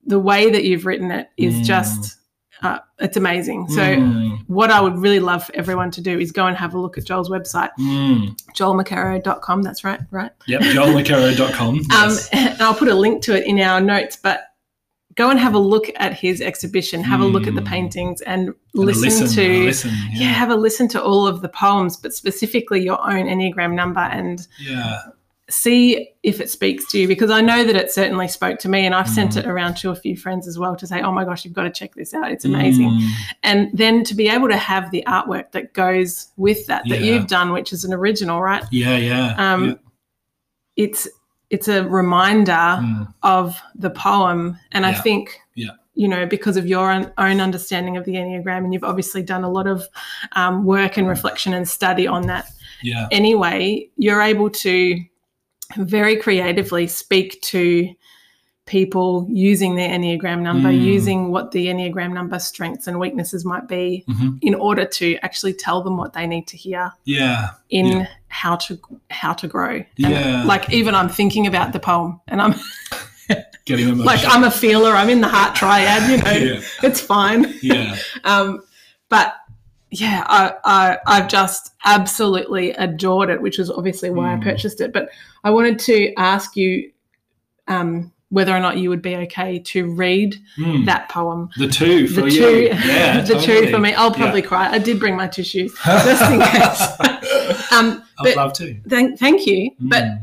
the 0.06 0.18
way 0.18 0.50
that 0.50 0.64
you've 0.64 0.86
written 0.86 1.10
it 1.10 1.28
is 1.36 1.54
Mm. 1.56 1.64
just 1.64 2.18
uh, 2.62 2.78
it's 3.00 3.16
amazing. 3.16 3.68
So. 3.68 3.80
Mm, 3.82 4.38
What 4.46 4.70
I 4.70 4.80
would 4.80 4.98
really 4.98 5.18
love 5.18 5.44
for 5.46 5.56
everyone 5.56 5.90
to 5.92 6.00
do 6.00 6.18
is 6.18 6.30
go 6.30 6.46
and 6.46 6.56
have 6.56 6.74
a 6.74 6.78
look 6.78 6.96
at 6.98 7.04
Joel's 7.04 7.28
website, 7.30 7.70
mm. 7.78 8.36
joelmckerrow.com. 8.54 9.62
That's 9.62 9.82
right, 9.82 9.98
right? 10.10 10.30
yep 10.46 10.60
joelmckerrow.com 10.60 11.68
Um, 11.76 11.84
yes. 11.90 12.28
and 12.32 12.60
I'll 12.62 12.74
put 12.74 12.88
a 12.88 12.94
link 12.94 13.22
to 13.24 13.36
it 13.36 13.46
in 13.46 13.58
our 13.60 13.80
notes, 13.80 14.16
but 14.16 14.51
go 15.14 15.30
and 15.30 15.38
have 15.38 15.54
a 15.54 15.58
look 15.58 15.90
at 15.96 16.14
his 16.14 16.40
exhibition, 16.40 17.02
have 17.04 17.20
a 17.20 17.26
look 17.26 17.46
at 17.46 17.54
the 17.54 17.60
Mm. 17.60 17.66
paintings, 17.68 18.20
and 18.22 18.48
a 18.50 18.54
listen, 18.74 19.28
to. 19.28 19.64
listen 19.64 19.90
Yeah. 20.12 20.28
have 20.28 20.50
a 20.50 20.56
listen 20.56 20.88
to 20.88 21.02
all 21.02 21.26
of 21.26 21.42
the 21.42 21.48
poems, 21.48 21.96
but 21.96 22.14
specifically 22.14 22.82
your 22.82 23.00
own 23.02 23.26
Enneagram 23.26 23.74
number 23.74 24.00
and 24.00 24.46
yeah 24.60 25.00
see 25.50 26.08
if 26.22 26.40
it 26.40 26.48
speaks 26.48 26.86
to 26.90 26.98
you 26.98 27.06
because 27.06 27.30
I 27.30 27.42
know 27.42 27.62
that 27.62 27.76
it 27.76 27.90
certainly 27.90 28.26
spoke 28.26 28.58
to 28.60 28.70
me 28.70 28.86
and 28.86 28.94
I've 28.94 29.08
sent 29.08 29.32
Mm. 29.32 29.36
it 29.38 29.46
around 29.46 29.74
to 29.78 29.90
a 29.90 29.94
few 29.94 30.16
friends 30.16 30.48
as 30.48 30.58
well 30.58 30.74
to 30.76 30.86
say, 30.86 31.02
oh 31.02 31.12
my 31.12 31.24
gosh, 31.26 31.44
you've 31.44 31.52
got 31.52 31.64
to 31.64 31.70
check 31.70 31.94
this 31.94 32.14
out. 32.14 32.30
It's 32.30 32.46
amazing. 32.46 32.88
Mm, 32.88 33.08
And 33.42 33.70
then 33.74 34.02
to 34.04 34.14
be 34.14 34.28
able 34.28 34.48
to 34.48 34.56
have 34.56 34.90
the 34.92 35.04
artwork 35.06 35.50
that 35.52 35.74
goes 35.74 36.28
with 36.38 36.66
that, 36.68 36.84
that 36.88 37.02
you've 37.02 37.26
done, 37.26 37.52
which 37.52 37.70
is 37.74 37.84
an 37.84 37.92
original, 37.92 38.40
right? 38.40 38.64
yeah 38.70 38.96
yeah 38.96 39.34
Um, 39.36 39.64
yeah. 39.70 39.74
It's 40.76 41.06
it's 41.52 41.68
a 41.68 41.86
reminder 41.88 42.64
Mm, 42.80 43.12
of 43.22 43.60
the 43.84 43.90
poem. 43.90 44.58
And 44.72 44.84
I 44.86 44.94
think, 44.94 45.38
Yeah. 45.54 45.70
you 45.94 46.08
know, 46.08 46.24
because 46.26 46.56
of 46.56 46.66
your 46.66 46.90
own, 46.90 47.12
own 47.18 47.40
understanding 47.40 47.96
of 47.98 48.04
the 48.06 48.14
Enneagram, 48.14 48.64
and 48.64 48.72
you've 48.74 48.82
obviously 48.92 49.22
done 49.22 49.44
a 49.44 49.50
lot 49.50 49.66
of 49.66 49.86
um, 50.34 50.64
work 50.64 50.96
and 50.96 51.06
reflection 51.06 51.52
and 51.54 51.68
study 51.68 52.06
on 52.06 52.22
that 52.26 52.46
yeah 52.84 53.06
anyway, 53.12 53.88
you're 53.96 54.20
able 54.22 54.50
to 54.50 54.98
very 55.76 56.16
creatively 56.16 56.86
speak 56.88 57.40
to 57.42 57.88
people 58.66 59.26
using 59.30 59.74
their 59.76 59.90
Enneagram 59.90 60.40
number, 60.40 60.68
Mm. 60.70 60.82
using 60.82 61.30
what 61.32 61.50
the 61.50 61.66
Enneagram 61.66 62.12
number 62.12 62.38
strengths 62.38 62.86
and 62.86 62.98
weaknesses 62.98 63.44
might 63.44 63.66
be 63.68 64.04
Mhm. 64.08 64.38
in 64.40 64.54
order 64.54 64.84
to 64.84 65.16
actually 65.22 65.52
tell 65.52 65.82
them 65.82 65.96
what 65.96 66.12
they 66.12 66.26
need 66.26 66.46
to 66.48 66.56
hear 66.56 66.92
yeah 67.04 67.50
in 67.70 67.86
Yeah. 67.86 68.06
How 68.32 68.56
to 68.56 68.78
how 69.10 69.34
to 69.34 69.46
grow. 69.46 69.74
And, 69.74 69.86
Yeah. 69.98 70.44
like 70.46 70.72
even 70.72 70.94
I'm 70.94 71.10
thinking 71.10 71.46
about 71.46 71.72
the 71.74 71.78
poem 71.78 72.18
and 72.28 72.40
I'm 72.40 72.54
getting 73.66 73.84
emotional 73.88 74.06
like 74.06 74.20
I'm 74.24 74.44
a 74.44 74.50
feeler, 74.50 74.90
I'm 74.92 75.10
in 75.10 75.20
the 75.20 75.28
heart 75.28 75.54
triad, 75.54 76.10
you 76.10 76.16
know. 76.16 76.32
yeah 76.54 76.60
It's 76.82 77.00
fine. 77.00 77.54
yeah 77.62 77.96
Um, 78.24 78.62
but 79.10 79.34
yeah, 79.90 80.24
I, 80.26 80.54
I 80.64 80.98
I've 81.06 81.28
just 81.28 81.74
absolutely 81.84 82.70
adored 82.72 83.28
it, 83.28 83.42
which 83.42 83.58
is 83.58 83.70
obviously 83.70 84.08
why 84.08 84.32
I 84.32 84.36
Mm. 84.36 84.42
purchased 84.44 84.80
it. 84.80 84.92
But 84.94 85.10
I 85.44 85.50
wanted 85.50 85.78
to 85.80 86.14
ask 86.14 86.56
you 86.56 86.90
um, 87.68 88.10
whether 88.32 88.56
or 88.56 88.60
not 88.60 88.78
you 88.78 88.88
would 88.88 89.02
be 89.02 89.14
okay 89.14 89.58
to 89.58 89.92
read 89.92 90.36
Mm. 90.58 90.86
that 90.86 91.08
poem. 91.10 91.50
the 91.58 91.68
two 91.68 92.08
for 92.08 92.22
the 92.22 92.30
you 92.30 92.40
two, 92.40 92.62
yeah 92.88 93.20
the 93.30 93.38
two 93.38 93.70
for 93.70 93.78
me. 93.78 93.92
I'll 93.94 94.10
probably 94.12 94.40
Yeah. 94.40 94.46
cry. 94.48 94.70
I 94.70 94.78
did 94.78 94.98
bring 94.98 95.16
my 95.16 95.28
tissues 95.28 95.72
just 95.84 96.30
in 96.32 96.40
case. 96.40 96.82
Um, 97.72 98.02
I'd 98.18 98.24
but 98.24 98.36
love 98.36 98.52
to 98.54 98.76
thank, 98.88 99.18
thank 99.18 99.46
you. 99.46 99.70
But 99.80 100.04
Mm. 100.04 100.18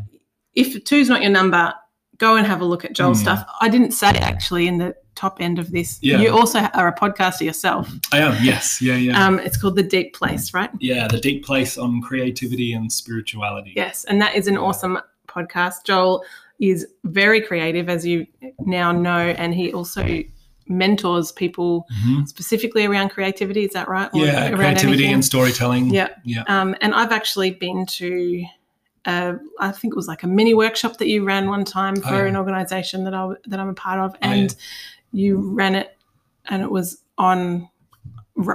if 0.55 0.83
two's 0.83 1.09
not 1.09 1.21
your 1.21 1.31
number, 1.31 1.73
go 2.17 2.35
and 2.35 2.45
have 2.45 2.61
a 2.61 2.65
look 2.65 2.83
at 2.85 2.93
Joel's 2.93 3.19
Mm. 3.19 3.23
stuff. 3.23 3.45
I 3.61 3.69
didn't 3.69 3.91
say 3.91 4.07
actually 4.09 4.67
in 4.67 4.77
the 4.77 4.95
top 5.15 5.37
end 5.41 5.59
of 5.59 5.71
this. 5.71 5.99
Yeah. 6.01 6.19
You 6.19 6.29
also 6.31 6.59
are 6.59 6.87
a 6.87 6.95
podcaster 6.95 7.41
yourself. 7.41 7.91
I 8.13 8.19
am 8.19 8.35
yes 8.43 8.81
yeah 8.81 8.95
yeah 8.95 9.25
Um, 9.25 9.39
it's 9.39 9.57
called 9.57 9.75
The 9.75 9.83
Deep 9.83 10.13
Place, 10.15 10.53
right? 10.53 10.69
yeah 10.79 11.07
the 11.07 11.19
deep 11.19 11.45
place 11.45 11.77
on 11.77 12.01
creativity 12.01 12.73
and 12.73 12.91
spirituality 12.91 13.73
Yes, 13.75 14.03
and 14.05 14.21
that 14.21 14.35
is 14.35 14.47
an 14.47 14.57
awesome 14.57 14.97
podcast. 15.27 15.85
Joel 15.85 16.23
is 16.59 16.85
very 17.05 17.41
creative, 17.41 17.89
as 17.89 18.05
you 18.05 18.27
now 18.59 18.91
know, 18.91 19.17
and 19.17 19.53
he 19.53 19.71
also 19.73 20.23
mentors 20.67 21.31
people 21.31 21.87
Mhm. 22.05 22.27
specifically 22.27 22.85
around 22.85 23.09
creativity. 23.09 23.63
Is 23.65 23.73
that 23.73 23.87
right? 23.87 24.09
Or 24.13 24.25
yeah 24.25 24.51
creativity 24.51 24.87
anything? 25.05 25.13
and 25.15 25.25
storytelling 25.25 25.89
Yeah. 25.89 26.09
yeah 26.23 26.43
Um, 26.47 26.75
and 26.81 26.93
I've 26.93 27.11
actually 27.11 27.51
been 27.51 27.85
to, 27.87 28.43
uh, 29.05 29.33
I 29.59 29.71
think 29.71 29.93
it 29.93 29.97
was 29.97 30.07
like 30.07 30.21
a 30.23 30.27
mini 30.27 30.53
workshop 30.53 30.97
that 30.97 31.07
you 31.07 31.23
ran 31.23 31.47
one 31.49 31.65
time 31.65 31.95
for 31.95 32.09
Oh, 32.13 32.17
yeah. 32.21 32.25
an 32.25 32.35
organisation 32.35 33.03
that 33.05 33.13
I 33.15 33.29
that 33.47 33.59
I'm 33.59 33.69
a 33.69 33.73
part 33.73 33.99
of, 33.99 34.13
Oh, 34.21 34.27
yeah. 34.27 34.33
and 34.33 34.55
you 35.11 35.37
ran 35.55 35.73
it, 35.75 35.97
and 36.49 36.61
it 36.61 36.69
was 36.69 37.01
on, 37.17 37.67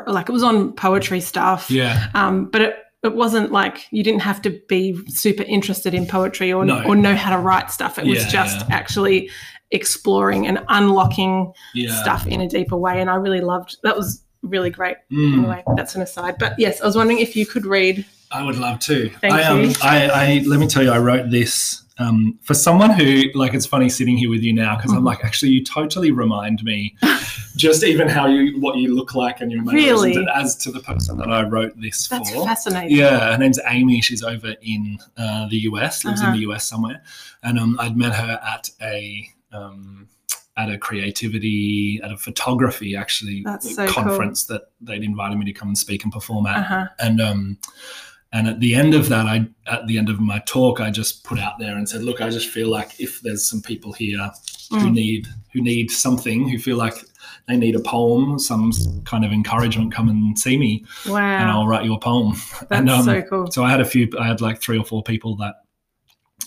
like 0.06 0.28
it 0.28 0.32
was 0.32 0.42
on 0.44 0.72
poetry 0.72 1.20
stuff. 1.20 1.68
yeah 1.70 2.06
Um, 2.14 2.44
but 2.46 2.60
it, 2.60 2.76
it 3.04 3.14
wasn't 3.14 3.52
like 3.52 3.86
you 3.90 4.02
didn't 4.02 4.22
have 4.22 4.40
to 4.42 4.60
be 4.68 4.98
super 5.08 5.42
interested 5.44 5.94
in 5.94 6.06
poetry 6.06 6.52
or, 6.52 6.64
No. 6.64 6.82
or 6.84 6.96
know 6.96 7.14
how 7.14 7.34
to 7.34 7.40
write 7.40 7.70
stuff. 7.70 7.98
It 7.98 8.06
was 8.06 8.24
just 8.26 8.68
actually 8.70 9.30
exploring 9.70 10.46
and 10.46 10.64
unlocking 10.68 11.52
yeah 11.74 12.00
stuff 12.02 12.26
in 12.26 12.40
a 12.40 12.48
deeper 12.48 12.76
way. 12.76 13.00
And 13.00 13.10
I 13.10 13.16
really 13.16 13.40
loved 13.40 13.76
that 13.82 13.96
was 13.96 14.22
really 14.42 14.70
great. 14.70 14.96
Mm. 15.10 15.38
Anyway, 15.38 15.64
that's 15.76 15.94
an 15.94 16.02
aside. 16.02 16.36
But 16.38 16.54
yes, 16.58 16.80
I 16.80 16.86
was 16.86 16.96
wondering 16.96 17.18
if 17.18 17.36
you 17.36 17.46
could 17.46 17.66
read. 17.66 18.04
I 18.30 18.44
would 18.44 18.56
love 18.56 18.80
to. 18.80 19.10
Thank 19.20 19.34
I, 19.34 19.44
um, 19.44 19.62
you. 19.62 19.74
I, 19.82 20.08
I 20.08 20.44
let 20.46 20.58
me 20.60 20.66
tell 20.66 20.82
you, 20.82 20.90
I 20.90 20.98
wrote 20.98 21.30
this 21.30 21.83
um, 21.98 22.38
for 22.42 22.54
someone 22.54 22.90
who, 22.90 23.24
like, 23.34 23.54
it's 23.54 23.66
funny 23.66 23.88
sitting 23.88 24.16
here 24.16 24.28
with 24.28 24.42
you 24.42 24.52
now 24.52 24.76
because 24.76 24.92
I'm 24.92 25.02
Mhm. 25.02 25.06
like, 25.06 25.24
actually, 25.24 25.52
you 25.52 25.62
totally 25.62 26.10
remind 26.10 26.62
me, 26.64 26.96
just 27.56 27.84
even 27.84 28.08
how 28.08 28.26
you, 28.26 28.60
what 28.60 28.76
you 28.78 28.94
look 28.94 29.14
like 29.14 29.40
and 29.40 29.52
your 29.52 29.62
Really? 29.62 30.26
as 30.34 30.56
to 30.56 30.72
the 30.72 30.80
person 30.80 31.16
that 31.18 31.28
I 31.30 31.42
wrote 31.44 31.80
this 31.80 32.08
That's 32.08 32.30
for. 32.30 32.44
fascinating. 32.46 32.96
Yeah, 32.96 33.30
her 33.32 33.38
name's 33.38 33.60
Amy. 33.68 34.00
She's 34.00 34.24
over 34.24 34.54
in 34.62 34.98
uh, 35.16 35.48
the 35.48 35.58
US, 35.70 36.04
lives 36.04 36.20
Uh-huh. 36.20 36.32
in 36.32 36.40
the 36.40 36.46
US 36.50 36.66
somewhere, 36.68 37.02
and 37.44 37.58
um, 37.58 37.76
I'd 37.78 37.96
met 37.96 38.14
her 38.14 38.40
at 38.44 38.70
a 38.82 39.28
um, 39.52 40.08
at 40.56 40.70
a 40.70 40.78
creativity 40.78 42.00
at 42.04 42.12
a 42.12 42.16
photography 42.16 42.94
actually 42.96 43.44
so 43.60 43.86
cool. 43.86 44.04
conference 44.04 44.44
that 44.44 44.62
they'd 44.80 45.02
invited 45.02 45.36
me 45.36 45.44
to 45.44 45.52
come 45.52 45.66
and 45.68 45.76
speak 45.78 46.04
and 46.04 46.12
perform 46.12 46.46
at, 46.46 46.58
Uh-huh. 46.58 46.86
and 47.00 47.20
um, 47.20 47.58
and 48.34 48.46
at 48.48 48.60
the 48.60 48.74
end 48.74 48.92
of 48.94 49.08
that, 49.08 49.26
I 49.26 49.46
at 49.66 49.86
the 49.86 49.96
end 49.96 50.10
of 50.10 50.20
my 50.20 50.40
talk, 50.40 50.80
I 50.80 50.90
just 50.90 51.24
put 51.24 51.38
out 51.38 51.58
there 51.58 51.76
and 51.76 51.88
said, 51.88 52.02
look, 52.02 52.20
I 52.20 52.28
just 52.28 52.48
feel 52.50 52.68
like 52.68 53.00
if 53.00 53.20
there's 53.22 53.48
some 53.48 53.62
people 53.62 53.92
here 53.92 54.30
who 54.70 54.76
Mm. 54.88 54.92
need 54.92 55.28
who 55.52 55.62
need 55.62 55.90
something, 55.90 56.48
who 56.48 56.58
feel 56.58 56.76
like 56.76 56.94
they 57.46 57.56
need 57.56 57.76
a 57.76 57.80
poem, 57.80 58.38
some 58.38 58.72
kind 59.04 59.24
of 59.24 59.30
encouragement, 59.32 59.94
come 59.94 60.08
and 60.08 60.38
see 60.38 60.56
me, 60.56 60.84
and 61.40 61.50
I'll 61.50 61.66
write 61.66 61.84
you 61.84 61.94
a 61.94 61.98
poem. 61.98 62.32
That's 62.68 62.80
and, 62.80 62.90
um, 62.90 63.04
so 63.04 63.22
cool. 63.22 63.50
So 63.50 63.62
I 63.62 63.70
had 63.70 63.80
a 63.80 63.84
few, 63.84 64.08
I 64.18 64.26
had 64.26 64.40
like 64.40 64.60
three 64.60 64.78
or 64.78 64.84
four 64.84 65.02
people 65.02 65.36
that 65.36 65.63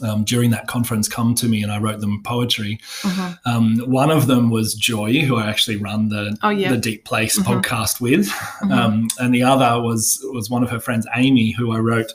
um, 0.01 0.23
during 0.23 0.51
that 0.51 0.67
conference 0.67 1.07
come 1.07 1.33
to 1.35 1.47
me 1.47 1.63
and 1.63 1.71
I 1.71 1.79
wrote 1.79 1.99
them 2.01 2.21
poetry. 2.23 2.79
Mhm. 3.01 3.39
Um, 3.45 3.77
one 3.91 4.11
of 4.11 4.27
them 4.27 4.49
was 4.49 4.73
Joy, 4.75 5.21
who 5.21 5.35
I 5.37 5.47
actually 5.49 5.77
run 5.77 6.09
the, 6.09 6.37
Oh, 6.43 6.49
yeah. 6.49 6.71
the 6.71 6.77
Deep 6.77 7.05
Place 7.05 7.37
Mhm. 7.39 7.43
podcast 7.45 7.99
with. 8.01 8.27
Mhm. 8.61 8.71
Um, 8.71 9.07
and 9.19 9.33
the 9.33 9.43
other 9.43 9.81
was, 9.81 10.19
was 10.33 10.49
one 10.49 10.63
of 10.63 10.69
her 10.69 10.79
friends, 10.79 11.07
Amy, 11.15 11.51
who 11.51 11.71
I 11.71 11.79
wrote 11.79 12.11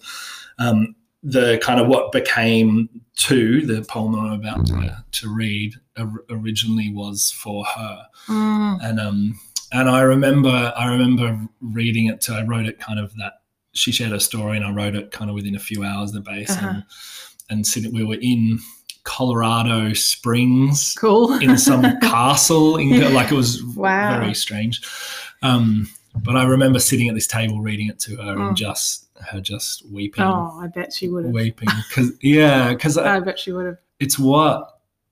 um, 0.59 0.95
the 1.23 1.59
kind 1.63 1.81
of 1.81 1.87
what 1.89 2.13
became 2.13 2.89
two, 3.17 3.65
the 3.67 3.83
poem 3.83 4.15
I'm 4.15 4.33
about 4.33 4.67
to, 4.67 5.05
to 5.13 5.35
read, 5.35 5.75
or- 5.99 6.25
originally 6.31 6.91
was 6.93 7.31
for 7.31 7.65
her 7.65 8.07
Mm. 8.29 8.79
and 8.83 9.01
um 9.01 9.39
and 9.73 9.89
I 9.89 10.01
remember 10.03 10.73
I 10.77 10.87
remember 10.87 11.39
reading 11.61 12.07
it 12.07 12.21
to 12.23 12.35
I 12.35 12.43
wrote 12.45 12.67
it 12.67 12.79
kind 12.79 12.99
of 13.01 13.15
that 13.17 13.35
she 13.73 13.91
shared 13.91 14.13
her 14.13 14.19
story 14.21 14.57
and 14.57 14.65
I 14.67 14.71
wrote 14.71 14.95
it 14.95 15.11
kind 15.11 15.29
of 15.31 15.35
within 15.35 15.55
a 15.57 15.59
few 15.59 15.83
hours 15.85 16.13
the 16.13 16.21
base 16.21 16.51
Uh-huh. 16.51 16.67
and 16.69 16.85
and 17.53 17.67
we 17.93 18.03
were 18.05 18.19
in 18.21 18.59
Colorado 19.05 19.93
Springs 19.93 20.95
Cool. 20.99 21.33
in 21.41 21.59
some 21.59 21.83
castle 22.01 22.77
in 22.77 23.13
like 23.13 23.31
it 23.33 23.35
was 23.37 23.63
Wow. 23.77 24.19
very 24.19 24.35
strange 24.35 24.81
um 25.43 25.89
but 26.25 26.37
I 26.37 26.45
remember 26.45 26.79
sitting 26.79 27.09
at 27.09 27.15
this 27.15 27.27
table 27.27 27.61
reading 27.61 27.89
it 27.89 27.99
to 28.01 28.17
her 28.17 28.35
Mm. 28.37 28.49
and 28.49 28.57
just 28.57 29.09
her 29.31 29.41
just 29.41 29.91
weeping 29.91 30.23
Oh, 30.25 30.59
I 30.63 30.67
bet 30.69 30.93
she 30.93 31.09
would 31.09 31.25
have. 31.25 31.33
weeping 31.35 31.69
because 31.89 32.13
yeah 32.23 32.71
because 32.73 32.97
I 33.17 33.21
bet 33.21 33.39
she 33.39 33.53
would 33.53 33.67
have. 33.67 33.79
it's 34.01 34.19
what 34.19 34.69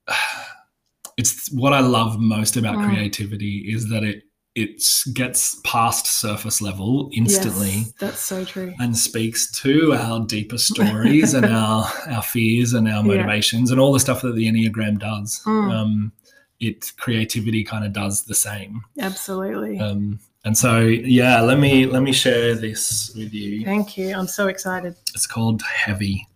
it's 1.16 1.50
what 1.52 1.72
I 1.72 1.80
love 1.80 2.18
most 2.18 2.56
about 2.56 2.76
Mm. 2.76 2.86
creativity 2.86 3.72
is 3.74 3.88
that 3.90 4.02
it 4.04 4.22
it 4.56 4.82
gets 5.14 5.60
past 5.64 6.06
surface 6.06 6.60
level 6.60 7.08
instantly 7.14 7.70
Yes, 7.70 7.92
that's 8.00 8.20
so 8.20 8.44
true. 8.44 8.74
and 8.80 8.96
speaks 8.96 9.50
to 9.62 9.94
our 9.94 10.26
deeper 10.26 10.58
stories 10.58 11.34
and 11.34 11.46
our 11.62 11.84
our 12.08 12.22
fears 12.22 12.72
and 12.72 12.88
our 12.88 12.96
Yeah. 13.04 13.16
motivations 13.16 13.70
and 13.70 13.80
all 13.80 13.92
the 13.92 14.00
stuff 14.00 14.22
that 14.22 14.34
the 14.34 14.46
enneagram 14.48 14.98
does. 14.98 15.40
Mm. 15.46 15.72
Um, 15.72 16.12
it 16.58 16.92
creativity 16.98 17.62
kind 17.64 17.84
of 17.86 17.92
does 17.92 18.24
the 18.24 18.34
same. 18.34 18.82
Absolutely. 18.98 19.78
Um, 19.78 20.18
and 20.44 20.58
so 20.58 20.80
yeah, 20.80 21.40
let 21.42 21.58
me 21.60 21.86
let 21.86 22.02
me 22.02 22.12
share 22.12 22.54
this 22.54 23.12
with 23.16 23.32
you. 23.32 23.64
Thank 23.64 23.96
you. 23.96 24.14
I'm 24.14 24.26
so 24.26 24.48
excited. 24.48 24.96
It's 25.14 25.26
called 25.26 25.62
Heavy. 25.62 26.26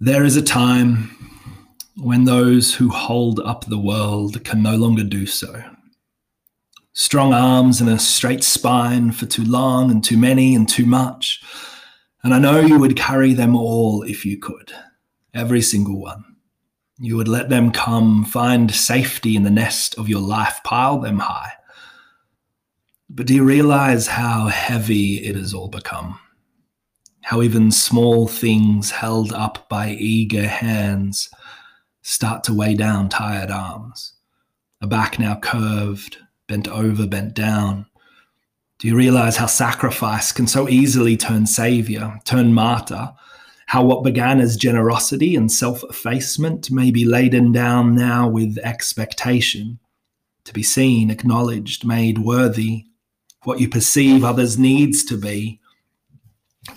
There 0.00 0.24
is 0.24 0.36
a 0.36 0.42
time 0.42 1.10
when 2.00 2.24
those 2.24 2.74
who 2.74 2.88
hold 2.90 3.40
up 3.40 3.64
the 3.64 3.78
world 3.78 4.44
can 4.44 4.62
no 4.62 4.76
longer 4.76 5.02
do 5.02 5.26
so. 5.26 5.62
Strong 6.92 7.34
arms 7.34 7.80
and 7.80 7.90
a 7.90 7.98
straight 7.98 8.44
spine 8.44 9.10
for 9.10 9.26
too 9.26 9.44
long 9.44 9.90
and 9.90 10.02
too 10.02 10.16
many 10.16 10.54
and 10.54 10.68
too 10.68 10.86
much. 10.86 11.42
And 12.22 12.34
I 12.34 12.38
know 12.38 12.60
you 12.60 12.78
would 12.78 12.96
carry 12.96 13.32
them 13.34 13.56
all 13.56 14.02
if 14.02 14.24
you 14.24 14.38
could, 14.38 14.72
every 15.34 15.62
single 15.62 16.00
one. 16.00 16.24
You 16.98 17.16
would 17.16 17.28
let 17.28 17.48
them 17.48 17.70
come, 17.70 18.24
find 18.24 18.74
safety 18.74 19.36
in 19.36 19.44
the 19.44 19.50
nest 19.50 19.96
of 19.98 20.08
your 20.08 20.20
life, 20.20 20.60
pile 20.64 20.98
them 21.00 21.20
high. 21.20 21.52
But 23.08 23.26
do 23.26 23.34
you 23.34 23.44
realize 23.44 24.08
how 24.08 24.48
heavy 24.48 25.24
it 25.24 25.36
has 25.36 25.54
all 25.54 25.68
become? 25.68 26.18
How 27.22 27.42
even 27.42 27.70
small 27.70 28.26
things 28.26 28.90
held 28.90 29.32
up 29.32 29.68
by 29.68 29.90
eager 29.90 30.46
hands 30.46 31.28
start 32.08 32.42
to 32.42 32.54
weigh 32.54 32.74
down 32.74 33.08
tired 33.08 33.50
arms? 33.50 34.14
A 34.80 34.86
back 34.86 35.18
now 35.18 35.38
curved, 35.38 36.16
bent 36.46 36.66
over, 36.66 37.06
bent 37.06 37.34
down. 37.34 37.84
Do 38.78 38.88
you 38.88 38.96
realize 38.96 39.36
how 39.36 39.46
sacrifice 39.46 40.32
can 40.32 40.46
so 40.46 40.68
easily 40.68 41.16
turn 41.18 41.46
savior, 41.46 42.18
turn 42.24 42.54
martyr? 42.54 43.12
How 43.66 43.84
what 43.84 44.04
began 44.04 44.40
as 44.40 44.56
generosity 44.56 45.36
and 45.36 45.52
self 45.52 45.84
effacement 45.84 46.70
may 46.70 46.90
be 46.90 47.04
laden 47.04 47.52
down 47.52 47.94
now 47.94 48.26
with 48.26 48.56
expectation 48.58 49.78
to 50.44 50.54
be 50.54 50.62
seen, 50.62 51.10
acknowledged, 51.10 51.84
made 51.84 52.20
worthy, 52.20 52.86
what 53.42 53.60
you 53.60 53.68
perceive 53.68 54.24
others 54.24 54.58
needs 54.58 55.04
to 55.04 55.18
be 55.18 55.60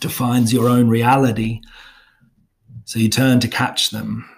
defines 0.01 0.51
your 0.51 0.67
own 0.67 0.89
reality 0.89 1.61
so 2.83 2.99
you 2.99 3.09
turn 3.09 3.39
to 3.39 3.47
catch 3.47 3.91
them 3.91 4.29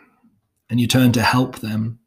and 0.74 0.82
you 0.82 0.88
turn 0.88 1.12
to 1.12 1.22
help 1.22 1.60
them. 1.60 2.00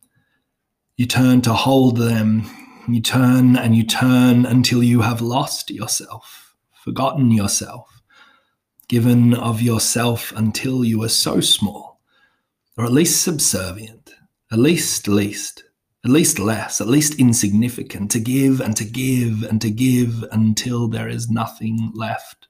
You 0.97 1.07
turn 1.07 1.41
to 1.43 1.53
hold 1.53 1.99
them. 1.99 2.51
You 2.89 3.01
turn 3.01 3.57
and 3.57 3.77
you 3.77 3.85
turn 3.85 4.45
until 4.45 4.83
you 4.83 5.03
have 5.03 5.21
lost 5.21 5.71
yourself 5.71 6.43
forgotten 6.73 7.33
yourself 7.33 8.01
given 8.89 9.35
of 9.35 9.61
yourself 9.61 10.33
until 10.37 10.85
you 10.85 11.03
are 11.03 11.09
so 11.09 11.41
small 11.41 12.01
or 12.77 12.85
at 12.85 12.93
least 12.93 13.23
subservient 13.23 14.11
at 14.53 14.59
least 14.59 15.09
least 15.09 15.65
at 16.07 16.13
least 16.13 16.39
less, 16.39 16.81
at 16.81 16.87
least 16.87 17.19
insignificant, 17.19 18.13
to 18.13 18.21
give 18.21 18.61
and 18.61 18.77
to 18.77 18.85
give 18.85 19.43
and 19.43 19.61
to 19.61 19.71
give 19.71 20.25
until 20.31 20.87
there 20.87 21.09
is 21.09 21.29
nothing 21.29 21.91
left 21.95 22.47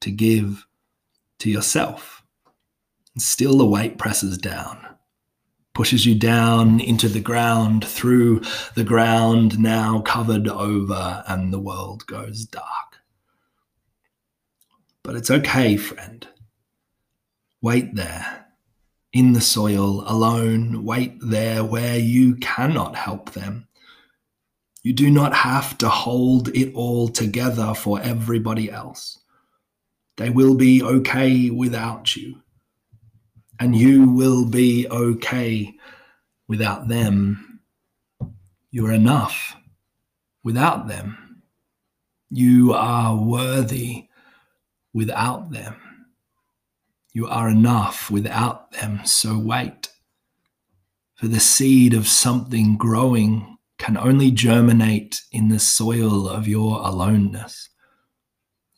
to 0.00 0.12
give 0.12 0.68
to 1.40 1.50
yourself. 1.50 2.22
And 3.14 3.20
still 3.20 3.58
the 3.58 3.66
weight 3.66 3.98
presses 3.98 4.38
down, 4.38 4.86
pushes 5.76 6.06
you 6.06 6.14
down 6.14 6.80
into 6.80 7.06
the 7.06 7.20
ground, 7.20 7.86
through 7.86 8.40
the 8.76 8.82
ground 8.82 9.58
now 9.58 10.00
covered 10.00 10.48
over, 10.48 11.22
and 11.28 11.52
the 11.52 11.58
world 11.58 12.06
goes 12.06 12.46
dark. 12.46 12.96
But 15.02 15.16
it's 15.16 15.30
okay, 15.30 15.76
friend. 15.76 16.26
Wait 17.60 17.94
there 17.94 18.46
in 19.12 19.34
the 19.34 19.40
soil, 19.42 20.02
alone, 20.06 20.82
wait 20.82 21.18
there 21.20 21.62
where 21.62 21.98
you 21.98 22.36
cannot 22.36 22.96
help 22.96 23.32
them. 23.32 23.68
You 24.82 24.94
do 24.94 25.10
not 25.10 25.34
have 25.34 25.76
to 25.76 25.90
hold 25.90 26.48
it 26.56 26.72
all 26.74 27.08
together 27.08 27.74
for 27.74 28.00
everybody 28.00 28.70
else. 28.70 29.18
They 30.16 30.30
will 30.30 30.54
be 30.54 30.82
okay 30.82 31.50
without 31.50 32.16
you. 32.16 32.40
And 33.58 33.74
you 33.74 34.10
will 34.10 34.44
be 34.44 34.86
okay 34.88 35.74
without 36.48 36.88
them. 36.88 37.60
You 38.70 38.86
are 38.86 38.92
enough 38.92 39.56
without 40.44 40.88
them. 40.88 41.42
You 42.30 42.72
are 42.72 43.16
worthy 43.16 44.08
without 44.92 45.50
them. 45.50 45.76
You 47.12 47.26
are 47.26 47.48
enough 47.48 48.10
without 48.10 48.72
them, 48.72 49.00
so 49.04 49.38
wait. 49.38 49.88
For 51.14 51.28
the 51.28 51.40
seed 51.40 51.94
of 51.94 52.06
something 52.06 52.76
growing 52.76 53.56
can 53.78 53.96
only 53.96 54.30
germinate 54.30 55.22
in 55.32 55.48
the 55.48 55.58
soil 55.58 56.28
of 56.28 56.46
your 56.46 56.80
aloneness, 56.82 57.70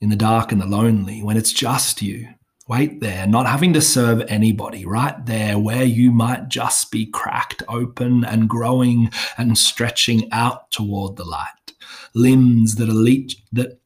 in 0.00 0.08
the 0.08 0.16
dark 0.16 0.52
and 0.52 0.60
the 0.60 0.66
lonely, 0.66 1.22
when 1.22 1.36
it's 1.36 1.52
just 1.52 2.00
you. 2.00 2.28
Wait 2.68 3.00
there, 3.00 3.26
not 3.26 3.46
having 3.46 3.72
to 3.72 3.80
serve 3.80 4.22
anybody, 4.28 4.84
right 4.84 5.24
there 5.24 5.58
where 5.58 5.84
you 5.84 6.12
might 6.12 6.48
just 6.48 6.90
be 6.90 7.06
cracked 7.06 7.62
open 7.66 8.26
and 8.26 8.46
growing 8.46 9.10
and 9.38 9.56
stretching 9.56 10.30
out 10.32 10.70
toward 10.70 11.16
the 11.16 11.24
light. 11.24 11.46
Limbs 12.14 12.74
that 12.74 12.90
are 12.90 12.92
leech, 12.92 13.42
that 13.52 13.80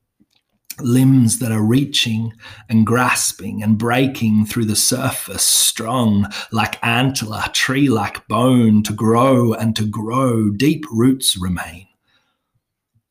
limbs 0.80 1.38
that 1.38 1.52
are 1.52 1.62
reaching 1.62 2.32
and 2.68 2.84
grasping 2.84 3.62
and 3.62 3.78
breaking 3.78 4.46
through 4.46 4.64
the 4.64 4.74
surface, 4.74 5.44
strong 5.44 6.26
like 6.50 6.84
antler, 6.84 7.44
tree 7.52 7.88
like 7.88 8.26
bone, 8.26 8.82
to 8.82 8.92
grow 8.92 9.52
and 9.52 9.76
to 9.76 9.86
grow, 9.86 10.50
deep 10.50 10.84
roots 10.90 11.36
remain, 11.36 11.86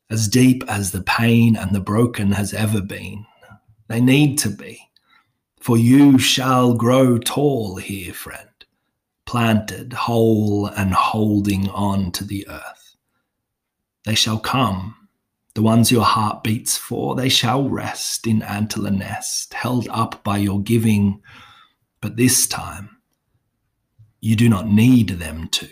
as 0.09 0.27
deep 0.27 0.65
as 0.67 0.91
the 0.91 1.03
pain 1.03 1.55
and 1.55 1.73
the 1.73 1.79
broken 1.79 2.33
has 2.33 2.53
ever 2.53 2.81
been. 2.81 3.25
They 3.87 4.01
need 4.01 4.37
to 4.39 4.49
be, 4.49 4.90
for 5.61 5.77
you 5.77 6.17
shall 6.17 6.73
grow 6.73 7.17
tall 7.17 7.77
here, 7.77 8.13
friend, 8.13 8.49
planted, 9.25 9.93
whole, 9.93 10.67
and 10.67 10.93
holding 10.93 11.69
on 11.69 12.11
to 12.11 12.23
the 12.23 12.47
earth. 12.47 12.95
They 14.03 14.15
shall 14.15 14.39
come 14.39 14.95
the 15.53 15.61
ones 15.61 15.91
your 15.91 16.05
heart 16.05 16.43
beats 16.43 16.77
for, 16.77 17.15
they 17.15 17.27
shall 17.27 17.67
rest 17.67 18.25
in 18.25 18.41
antler 18.41 18.91
nest, 18.91 19.53
held 19.53 19.87
up 19.89 20.23
by 20.23 20.37
your 20.37 20.61
giving. 20.61 21.21
But 21.99 22.15
this 22.15 22.47
time, 22.47 22.97
you 24.21 24.35
do 24.35 24.47
not 24.47 24.67
need 24.67 25.09
them 25.09 25.49
to. 25.49 25.67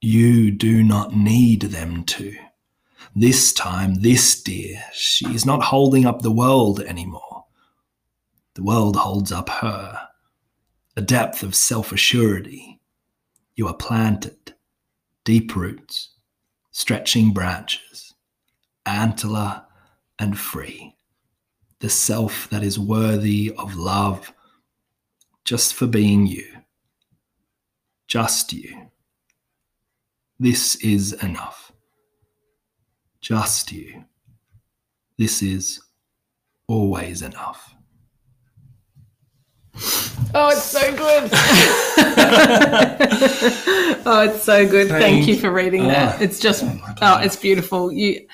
You 0.00 0.50
do 0.50 0.82
not 0.82 1.14
need 1.14 1.62
them 1.62 2.04
to. 2.04 2.34
This 3.14 3.52
time, 3.52 3.96
this 3.96 4.42
dear, 4.42 4.82
she 4.94 5.26
is 5.34 5.44
not 5.44 5.62
holding 5.62 6.06
up 6.06 6.22
the 6.22 6.32
world 6.32 6.80
anymore. 6.80 7.31
The 8.54 8.62
world 8.62 8.96
holds 8.96 9.32
up 9.32 9.48
her, 9.48 10.08
a 10.96 11.02
depth 11.02 11.42
of 11.42 11.54
self 11.54 11.90
assurity. 11.90 12.78
You 13.54 13.68
are 13.68 13.74
planted, 13.74 14.54
deep 15.24 15.54
roots, 15.56 16.10
stretching 16.70 17.32
branches 17.32 18.12
antler 18.86 19.62
and 20.18 20.38
free, 20.38 20.96
the 21.80 21.88
self 21.88 22.48
that 22.50 22.62
is 22.62 22.78
worthy 22.78 23.52
of 23.58 23.76
love 23.76 24.32
just 25.44 25.74
for 25.74 25.86
being 25.86 26.26
you, 26.26 26.46
just 28.06 28.52
you. 28.52 28.90
This 30.38 30.76
is 30.76 31.12
enough. 31.22 31.72
Just 33.20 33.70
you. 33.70 34.04
This 35.16 35.42
is 35.42 35.80
always 36.66 37.22
enough. 37.22 37.74
Oh, 40.34 40.48
it's 40.50 40.62
so 40.64 40.80
good. 40.96 41.30
oh, 44.06 44.28
it's 44.30 44.42
so 44.44 44.66
good. 44.68 44.88
Thank, 44.88 45.02
Thank 45.02 45.26
you 45.26 45.36
for 45.36 45.50
reading 45.50 45.88
that. 45.88 46.20
Oh, 46.20 46.22
It's 46.24 46.38
just 46.40 46.64
my 46.64 46.94
oh, 47.02 47.18
it's 47.20 47.36
beautiful. 47.36 47.92
You 47.92 48.26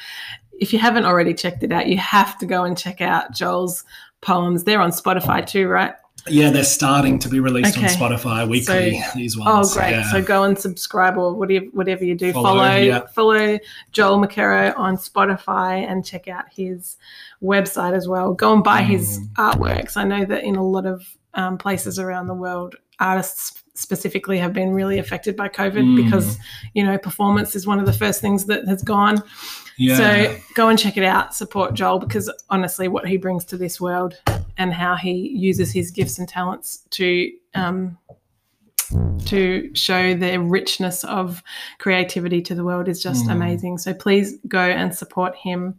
if 0.61 0.73
you 0.73 0.79
haven't 0.79 1.05
already 1.05 1.35
checked 1.35 1.63
it 1.63 1.73
out, 1.73 1.87
you 1.87 1.99
have 1.99 2.37
to 2.39 2.47
go 2.47 2.65
and 2.65 2.77
check 2.77 3.01
out 3.01 3.33
Joel's 3.33 3.85
poems. 4.21 4.65
They're 4.65 4.81
on 4.81 4.91
Spotify 4.91 5.47
too, 5.47 5.69
right? 5.69 5.95
Yeah, 6.27 6.51
they're 6.51 6.65
starting 6.65 7.19
to 7.21 7.29
be 7.29 7.41
released 7.41 7.79
on 7.79 7.85
Spotify 7.85 8.47
weekly. 8.49 9.03
these 9.15 9.37
ones. 9.39 9.71
Oh, 9.71 9.75
great. 9.75 9.93
Yeah. 9.93 10.11
So 10.13 10.21
go 10.21 10.43
and 10.43 10.59
subscribe 10.59 11.17
or 11.17 11.33
whatever 11.35 11.67
whatever 11.67 12.05
you 12.05 12.15
do. 12.15 12.33
Follow, 12.33 12.59
Follow 12.59 12.77
yeah. 12.77 13.07
follow 13.07 13.59
Joel 13.93 14.19
McKerrow 14.19 14.77
on 14.79 14.97
Spotify 14.97 15.89
and 15.89 16.05
check 16.05 16.29
out 16.29 16.45
his 16.51 16.97
website 17.43 17.95
as 17.95 18.09
well. 18.09 18.35
Go 18.35 18.53
and 18.53 18.63
buy 18.65 18.83
his 18.83 19.21
Mm. 19.21 19.33
artworks. 19.53 19.97
I 19.97 20.05
know 20.05 20.25
that 20.25 20.43
in 20.45 20.57
a 20.57 20.63
lot 20.65 20.85
of 20.87 21.07
um, 21.39 21.57
places 21.57 21.99
around 21.99 22.27
the 22.27 22.35
world, 22.35 22.75
artists 23.01 23.63
specifically 23.75 24.39
have 24.39 24.53
been 24.53 24.73
really 24.75 24.99
affected 24.99 25.37
by 25.37 25.49
COVID 25.49 25.85
Mm. 25.85 25.97
because 26.05 26.37
you 26.75 26.85
know 26.85 26.99
performance 26.99 27.55
is 27.55 27.65
one 27.67 27.79
of 27.79 27.87
the 27.87 27.93
first 27.93 28.21
things 28.21 28.45
that 28.47 28.67
has 28.67 28.83
gone. 28.83 29.23
yeah. 29.79 29.97
So 29.97 30.37
go 30.55 30.69
and 30.69 30.77
check 30.79 30.97
it 30.97 31.05
out. 31.05 31.35
Support 31.35 31.75
Joel 31.75 32.01
because 32.01 32.29
honestly, 32.51 32.89
what 32.89 33.07
he 33.07 33.17
brings 33.17 33.45
to 33.47 33.57
this 33.57 33.81
world 33.81 34.15
and 34.57 34.73
how 34.73 34.97
he 34.97 35.13
uses 35.51 35.73
his 35.73 35.93
gifts 35.93 36.19
and 36.19 36.29
talents 36.29 36.83
to 36.91 37.31
um, 37.55 37.97
to 39.27 39.71
show 39.75 40.15
the 40.15 40.39
richness 40.39 41.05
of 41.05 41.43
creativity 41.79 42.41
to 42.43 42.55
the 42.55 42.65
world 42.65 42.89
is 42.89 43.03
just 43.03 43.27
Mm. 43.27 43.33
amazing. 43.33 43.79
So 43.79 43.93
please 43.93 44.35
go 44.49 44.61
and 44.61 44.95
support 44.95 45.35
him. 45.37 45.75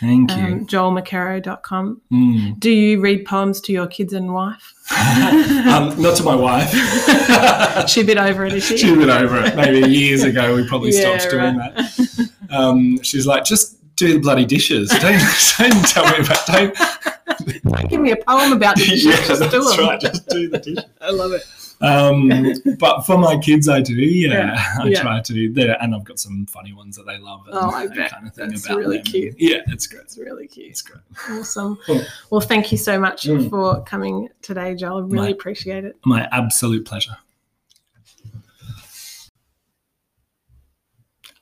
Thank 0.00 0.30
you. 0.32 0.36
Um, 0.42 0.66
JoelMcKerrow.com. 0.66 2.00
Mm. 2.12 2.58
Do 2.60 2.70
you 2.70 3.00
read 3.00 3.24
poems 3.24 3.60
to 3.62 3.72
your 3.72 3.86
kids 3.86 4.12
and 4.12 4.32
wife? 4.32 4.74
um, 4.92 6.00
not 6.00 6.16
to 6.16 6.22
my 6.22 6.34
wife. 6.34 6.70
She 7.88 8.02
a 8.02 8.04
bit 8.04 8.18
over 8.18 8.44
it, 8.46 8.52
is 8.52 8.64
she? 8.64 8.76
She's 8.76 8.96
been 8.96 9.10
over 9.10 9.38
it. 9.44 9.56
Maybe 9.56 9.88
years 9.90 10.22
ago, 10.22 10.54
we 10.54 10.66
probably 10.68 10.92
Yeah, 10.92 11.18
stopped 11.18 11.32
doing 11.32 11.56
right. 11.56 11.74
that. 11.74 12.30
Um, 12.50 13.02
she's 13.02 13.26
like, 13.26 13.44
just 13.44 13.78
do 13.96 14.12
the 14.14 14.18
bloody 14.20 14.44
dishes. 14.44 14.88
Don't, 15.00 15.20
don't 15.58 15.86
tell 15.88 16.04
me 16.10 16.24
about. 16.24 16.46
Don't. 16.46 17.88
Give 17.90 18.00
me 18.00 18.10
a 18.12 18.16
poem 18.16 18.52
about 18.52 18.76
the 18.76 18.84
dishes. 18.84 19.04
yeah, 19.04 19.16
just 19.26 19.40
that's 19.40 19.78
right. 19.78 20.00
Just 20.00 20.28
do 20.28 20.48
the 20.48 20.58
dishes. 20.58 20.84
I 21.00 21.10
love 21.10 21.32
it. 21.32 21.42
Um, 21.82 22.30
but 22.78 23.02
for 23.02 23.18
my 23.18 23.36
kids, 23.38 23.68
I 23.68 23.80
do. 23.80 23.94
Yeah, 23.94 24.30
Yeah, 24.54 24.66
I 24.80 24.86
yeah. 24.86 25.00
try 25.02 25.20
to 25.20 25.32
do 25.32 25.52
that, 25.54 25.82
and 25.82 25.94
I've 25.94 26.04
got 26.04 26.18
some 26.18 26.46
funny 26.46 26.72
ones 26.72 26.96
that 26.96 27.06
they 27.06 27.18
love. 27.18 27.46
And 27.46 27.54
Oh, 27.56 27.70
I 27.70 27.86
that 27.88 27.96
bet. 27.96 28.10
kind 28.12 28.26
of 28.26 28.34
thing 28.34 28.48
That's 28.50 28.66
about 28.66 28.78
really 28.78 28.98
them. 28.98 29.06
cute. 29.06 29.34
Yeah, 29.38 29.58
it's 29.66 29.86
great. 29.86 30.02
It's 30.04 30.16
really 30.16 30.46
cute. 30.46 30.70
It's 30.70 30.82
great. 30.82 31.02
Awesome. 31.30 31.76
Cool. 31.84 32.02
Well, 32.30 32.40
thank 32.40 32.70
you 32.72 32.78
so 32.78 32.98
much 33.00 33.24
Mm. 33.24 33.50
for 33.50 33.82
coming 33.82 34.28
today, 34.42 34.74
Joel. 34.74 34.98
I 34.98 35.00
really 35.00 35.16
My- 35.16 35.28
appreciate 35.30 35.84
it. 35.84 35.96
My 36.04 36.28
absolute 36.32 36.84
pleasure. 36.86 37.16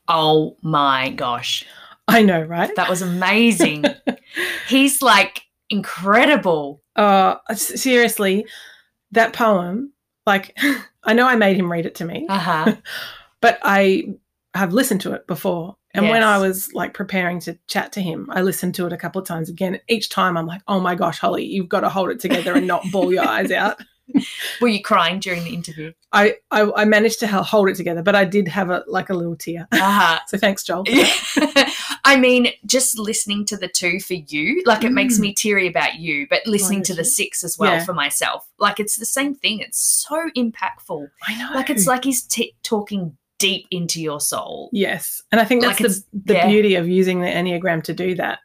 Oh 0.08 0.56
my 0.62 1.10
gosh. 1.10 1.64
I 2.08 2.22
know, 2.22 2.42
right? 2.42 2.74
That 2.76 2.88
was 2.90 3.02
amazing. 3.02 3.84
He's 4.68 5.00
like 5.02 5.42
incredible. 5.68 6.82
Uh, 6.96 7.36
seriously, 7.54 8.46
that 9.12 9.32
poem, 9.32 9.92
like, 10.26 10.56
I 11.04 11.12
know 11.14 11.26
I 11.26 11.36
made 11.36 11.56
him 11.56 11.70
read 11.70 11.86
it 11.86 11.94
to 11.96 12.04
me, 12.04 12.26
Uh 12.28 12.38
huh. 12.38 12.76
but 13.40 13.58
I 13.62 14.14
have 14.54 14.72
listened 14.72 15.00
to 15.02 15.12
it 15.12 15.26
before. 15.26 15.76
And 15.92 16.08
when 16.08 16.22
I 16.22 16.38
was 16.38 16.72
like 16.72 16.94
preparing 16.94 17.40
to 17.40 17.58
chat 17.66 17.92
to 17.94 18.00
him, 18.00 18.28
I 18.30 18.42
listened 18.42 18.76
to 18.76 18.86
it 18.86 18.92
a 18.92 18.96
couple 18.96 19.20
of 19.20 19.26
times 19.26 19.48
again. 19.48 19.80
Each 19.88 20.08
time 20.08 20.36
I'm 20.36 20.46
like, 20.46 20.62
oh 20.68 20.78
my 20.78 20.94
gosh, 20.94 21.18
Holly, 21.18 21.44
you've 21.44 21.68
got 21.68 21.80
to 21.80 21.88
hold 21.88 22.10
it 22.10 22.20
together 22.20 22.54
and 22.54 22.66
not 22.66 22.84
bawl 22.92 23.12
your 23.12 23.26
eyes 23.26 23.50
out. 23.50 23.80
Were 24.60 24.68
you 24.68 24.82
crying 24.82 25.20
during 25.20 25.44
the 25.44 25.54
interview? 25.54 25.92
I, 26.12 26.36
I, 26.50 26.70
I 26.76 26.84
managed 26.84 27.20
to 27.20 27.26
hold 27.28 27.68
it 27.68 27.76
together, 27.76 28.02
but 28.02 28.14
I 28.16 28.24
did 28.24 28.48
have 28.48 28.70
a 28.70 28.82
like 28.88 29.10
a 29.10 29.14
little 29.14 29.36
tear. 29.36 29.68
Uh 29.72 29.78
huh. 29.78 30.18
So 30.28 30.38
thanks, 30.38 30.62
Joel. 30.64 30.84
I 32.04 32.16
mean, 32.18 32.48
just 32.66 32.98
listening 32.98 33.44
to 33.46 33.56
the 33.56 33.68
two 33.68 34.00
for 34.00 34.14
you, 34.14 34.62
like 34.66 34.84
it 34.84 34.92
makes 34.92 35.18
Mm. 35.18 35.20
me 35.20 35.34
teary 35.34 35.66
about 35.68 35.96
you, 35.96 36.26
but 36.28 36.46
listening 36.46 36.82
to 36.84 36.94
the 36.94 37.04
six 37.04 37.44
as 37.44 37.58
well 37.58 37.72
Yeah. 37.74 37.84
for 37.84 37.92
myself, 37.92 38.48
like 38.58 38.80
it's 38.80 38.96
the 38.96 39.06
same 39.06 39.34
thing. 39.34 39.60
It's 39.60 39.78
so 39.80 40.30
impactful. 40.36 41.08
I 41.26 41.36
know. 41.38 41.50
Like 41.54 41.70
it's 41.70 41.86
like 41.86 42.04
he's 42.04 42.22
t- 42.22 42.54
talking 42.62 43.16
deep 43.38 43.66
into 43.70 44.00
your 44.00 44.20
soul. 44.20 44.68
Yes. 44.72 45.22
And 45.32 45.40
I 45.40 45.44
think 45.44 45.62
that's 45.62 45.80
it's- 45.80 46.02
the, 46.12 46.20
the 46.26 46.34
yeah. 46.34 46.46
beauty 46.48 46.74
of 46.74 46.88
using 46.88 47.20
the 47.20 47.26
Enneagram 47.28 47.82
to 47.84 47.92
do 47.94 48.14
that. 48.16 48.40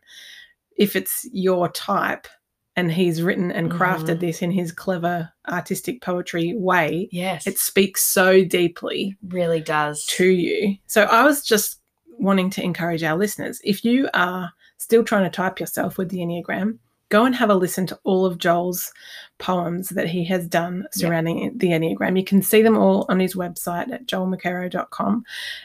If 0.77 0.95
it's 0.95 1.25
your 1.31 1.69
type 1.69 2.27
and 2.75 2.91
he's 2.91 3.21
written 3.21 3.51
and 3.51 3.71
crafted 3.71 4.17
Mhm. 4.17 4.19
this 4.19 4.41
in 4.41 4.51
his 4.51 4.71
clever 4.71 5.31
artistic 5.47 6.01
poetry 6.01 6.53
way, 6.57 7.07
Yes, 7.11 7.47
it 7.47 7.57
speaks 7.57 8.03
so 8.03 8.43
deeply 8.43 9.15
really 9.27 9.61
does. 9.61 10.05
to 10.07 10.25
you. 10.27 10.77
So 10.87 11.03
I 11.03 11.23
was 11.23 11.43
just 11.43 11.79
wanting 12.17 12.49
to 12.51 12.63
encourage 12.63 13.03
our 13.03 13.17
listeners 13.17 13.59
if 13.63 13.83
you 13.85 14.09
are 14.13 14.51
still 14.77 15.03
trying 15.03 15.23
to 15.23 15.29
type 15.35 15.59
yourself 15.59 15.97
with 15.97 16.09
the 16.09 16.19
Enneagram, 16.19 16.77
go 17.09 17.23
and 17.25 17.35
have 17.35 17.49
a 17.49 17.55
listen 17.55 17.85
to 17.87 17.99
all 18.03 18.25
of 18.25 18.37
Joel's 18.39 18.91
poems 19.37 19.89
that 19.89 20.07
he 20.07 20.25
has 20.25 20.47
done 20.47 20.85
surrounding 20.91 21.51
the 21.57 21.67
Enneagram. 21.69 22.17
You 22.17 22.23
can 22.25 22.41
see 22.41 22.61
them 22.61 22.77
all 22.77 23.05
on 23.09 23.19
his 23.19 23.35
website 23.35 23.91
at 23.91 24.07
joelmckerrow.com 24.07 25.23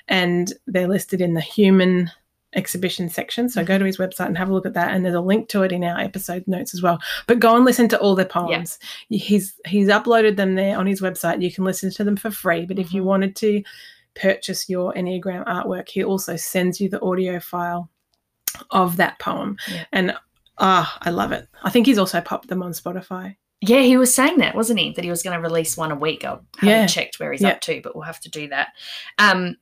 and 0.08 0.52
they're 0.66 0.86
listed 0.88 1.20
in 1.20 1.34
the 1.34 1.40
human 1.40 2.10
exhibition 2.54 3.08
section. 3.08 3.48
So 3.48 3.64
go 3.64 3.78
to 3.78 3.84
his 3.84 3.98
website 3.98 4.26
and 4.26 4.36
have 4.38 4.48
a 4.48 4.52
look 4.52 4.66
at 4.66 4.74
that. 4.74 4.92
And 4.92 5.04
there's 5.04 5.14
a 5.14 5.20
link 5.20 5.48
to 5.50 5.62
it 5.62 5.72
in 5.72 5.84
our 5.84 5.98
episode 6.00 6.44
notes 6.48 6.74
as 6.74 6.82
well. 6.82 6.98
But 7.26 7.38
go 7.38 7.54
and 7.56 7.64
listen 7.64 7.88
to 7.88 7.98
all 8.00 8.14
their 8.16 8.24
poems. 8.26 8.78
He's 9.08 9.54
he's 9.66 9.88
uploaded 9.88 10.36
them 10.36 10.54
there 10.56 10.76
on 10.78 10.86
his 10.86 11.00
website. 11.00 11.42
You 11.42 11.52
can 11.52 11.64
listen 11.64 11.90
to 11.92 12.04
them 12.04 12.16
for 12.16 12.30
free. 12.30 12.66
But 12.66 12.78
if 12.78 12.92
you 12.92 13.02
Mhm. 13.02 13.06
wanted 13.06 13.36
to 13.36 13.62
purchase 14.14 14.68
your 14.68 14.92
Enneagram 14.94 15.46
artwork, 15.46 15.88
he 15.88 16.02
also 16.02 16.34
sends 16.36 16.80
you 16.80 16.88
the 16.88 17.00
audio 17.02 17.38
file 17.38 17.88
of 18.70 18.96
that 18.96 19.18
poem. 19.20 19.56
Yeah. 19.70 19.84
And 19.92 20.16
ah, 20.58 20.98
I 21.02 21.10
love 21.10 21.32
it. 21.32 21.48
I 21.62 21.70
think 21.70 21.86
he's 21.86 21.98
also 21.98 22.20
popped 22.20 22.48
them 22.48 22.62
on 22.62 22.72
Spotify. 22.72 23.36
Yeah, 23.62 23.80
he 23.82 23.96
was 23.96 24.12
saying 24.12 24.38
that, 24.38 24.54
wasn't 24.56 24.80
he? 24.80 24.92
That 24.94 25.04
he 25.04 25.10
was 25.10 25.22
going 25.22 25.36
to 25.36 25.42
release 25.42 25.76
one 25.76 25.92
a 25.92 25.94
week. 25.94 26.24
I 26.24 26.30
haven't 26.30 26.44
Yeah. 26.62 26.86
checked 26.86 27.20
where 27.20 27.30
he's 27.30 27.42
Yeah. 27.42 27.50
up 27.50 27.60
to, 27.62 27.80
but 27.82 27.94
we'll 27.94 28.04
have 28.04 28.20
to 28.20 28.30
do 28.30 28.48
that. 28.48 28.68
Um, 29.18 29.56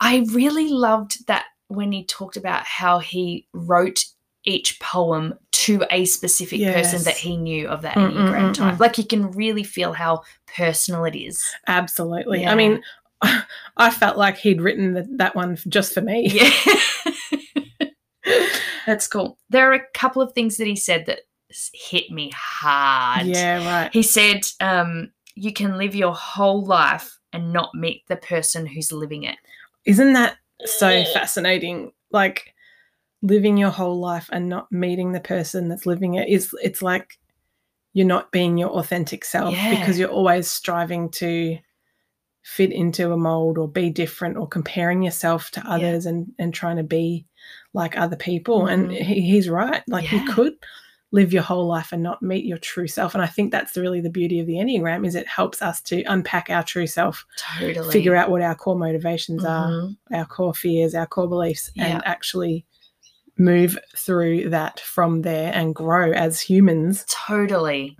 I 0.00 0.26
really 0.32 0.68
loved 0.68 1.26
that 1.28 1.44
when 1.68 1.92
he 1.92 2.04
talked 2.04 2.36
about 2.36 2.64
how 2.64 2.98
he 2.98 3.46
wrote 3.52 4.04
each 4.44 4.78
poem 4.80 5.34
to 5.52 5.82
a 5.90 6.04
specific 6.04 6.60
person 6.60 7.02
that 7.04 7.16
he 7.16 7.36
knew 7.36 7.66
of 7.68 7.80
that 7.82 7.96
Mm, 7.96 8.12
mm, 8.12 8.16
Enneagram 8.16 8.50
mm, 8.50 8.54
type. 8.54 8.74
mm. 8.74 8.80
Like 8.80 8.98
you 8.98 9.04
can 9.04 9.30
really 9.30 9.62
feel 9.62 9.94
how 9.94 10.22
personal 10.54 11.04
it 11.06 11.16
is. 11.16 11.42
Absolutely. 11.66 12.42
Yeah. 12.42 12.52
I 12.52 12.54
mean, 12.54 12.82
I 13.76 13.90
felt 13.90 14.18
like 14.18 14.36
he'd 14.36 14.60
written 14.60 14.92
the, 14.92 15.08
that 15.16 15.34
one 15.34 15.56
just 15.68 15.94
for 15.94 16.02
me. 16.02 16.28
Yeah. 16.28 16.50
That's 18.86 19.06
cool. 19.06 19.38
There 19.50 19.70
are 19.70 19.74
a 19.74 19.86
couple 19.94 20.20
of 20.22 20.32
things 20.32 20.56
that 20.58 20.66
he 20.66 20.76
said 20.76 21.06
that 21.06 21.20
hit 21.72 22.10
me 22.10 22.30
hard. 22.34 23.26
Yeah, 23.26 23.64
right. 23.66 23.92
He 23.92 24.02
said, 24.02 24.42
um, 24.60 25.12
you 25.34 25.52
can 25.52 25.78
live 25.78 25.94
your 25.94 26.14
whole 26.14 26.64
life 26.64 27.18
and 27.32 27.52
not 27.52 27.74
meet 27.74 28.02
the 28.08 28.16
person 28.16 28.66
who's 28.66 28.92
living 28.92 29.24
it. 29.24 29.36
Isn't 29.86 30.12
that 30.14 30.36
so 30.64 31.04
fascinating? 31.12 31.92
Like 32.10 32.54
living 33.22 33.56
your 33.56 33.70
whole 33.70 33.98
life 33.98 34.28
and 34.32 34.48
not 34.48 34.70
meeting 34.70 35.12
the 35.12 35.20
person 35.20 35.68
that's 35.68 35.86
living 35.86 36.14
it 36.14 36.28
is 36.28 36.54
it's 36.62 36.82
like 36.82 37.18
you're 37.94 38.06
not 38.06 38.30
being 38.32 38.58
your 38.58 38.70
authentic 38.70 39.24
self 39.24 39.54
Yeah. 39.54 39.70
because 39.70 39.98
you're 39.98 40.10
always 40.10 40.46
striving 40.46 41.10
to 41.12 41.56
fit 42.42 42.70
into 42.70 43.12
a 43.12 43.16
mold 43.16 43.56
or 43.56 43.66
be 43.66 43.88
different 43.88 44.36
or 44.36 44.46
comparing 44.46 45.02
yourself 45.02 45.50
to 45.52 45.62
others 45.66 46.04
and 46.04 46.30
and 46.38 46.52
trying 46.52 46.76
to 46.76 46.82
be 46.82 47.24
like 47.72 47.96
other 47.96 48.16
people 48.16 48.66
and 48.66 48.90
Mhm. 48.90 49.02
he, 49.02 49.20
he's 49.22 49.48
right 49.48 49.82
like 49.88 50.12
you 50.12 50.22
could 50.34 50.52
live 51.14 51.32
your 51.32 51.42
whole 51.42 51.66
life 51.66 51.92
and 51.92 52.02
not 52.02 52.20
meet 52.22 52.44
your 52.44 52.58
true 52.58 52.88
self 52.88 53.14
and 53.14 53.22
i 53.22 53.26
think 53.26 53.52
that's 53.52 53.76
really 53.76 54.00
the 54.00 54.10
beauty 54.10 54.40
of 54.40 54.46
the 54.46 54.54
enneagram 54.54 55.06
is 55.06 55.14
it 55.14 55.26
helps 55.28 55.62
us 55.62 55.80
to 55.80 56.02
unpack 56.04 56.50
our 56.50 56.62
true 56.62 56.86
self 56.88 57.24
Totally. 57.58 57.92
figure 57.92 58.16
out 58.16 58.30
what 58.30 58.42
our 58.42 58.54
core 58.54 58.76
motivations 58.76 59.44
are 59.44 59.68
Mhm. 59.70 59.96
our 60.12 60.24
core 60.26 60.54
fears, 60.54 60.94
our 60.94 61.06
core 61.06 61.28
beliefs, 61.28 61.70
Yeah. 61.74 61.86
and 61.86 62.02
actually 62.06 62.64
move 63.38 63.78
through 63.96 64.48
that 64.50 64.80
from 64.80 65.22
there 65.22 65.52
and 65.54 65.74
grow 65.74 66.12
as 66.12 66.40
humans. 66.40 67.04
Totally. 67.08 67.96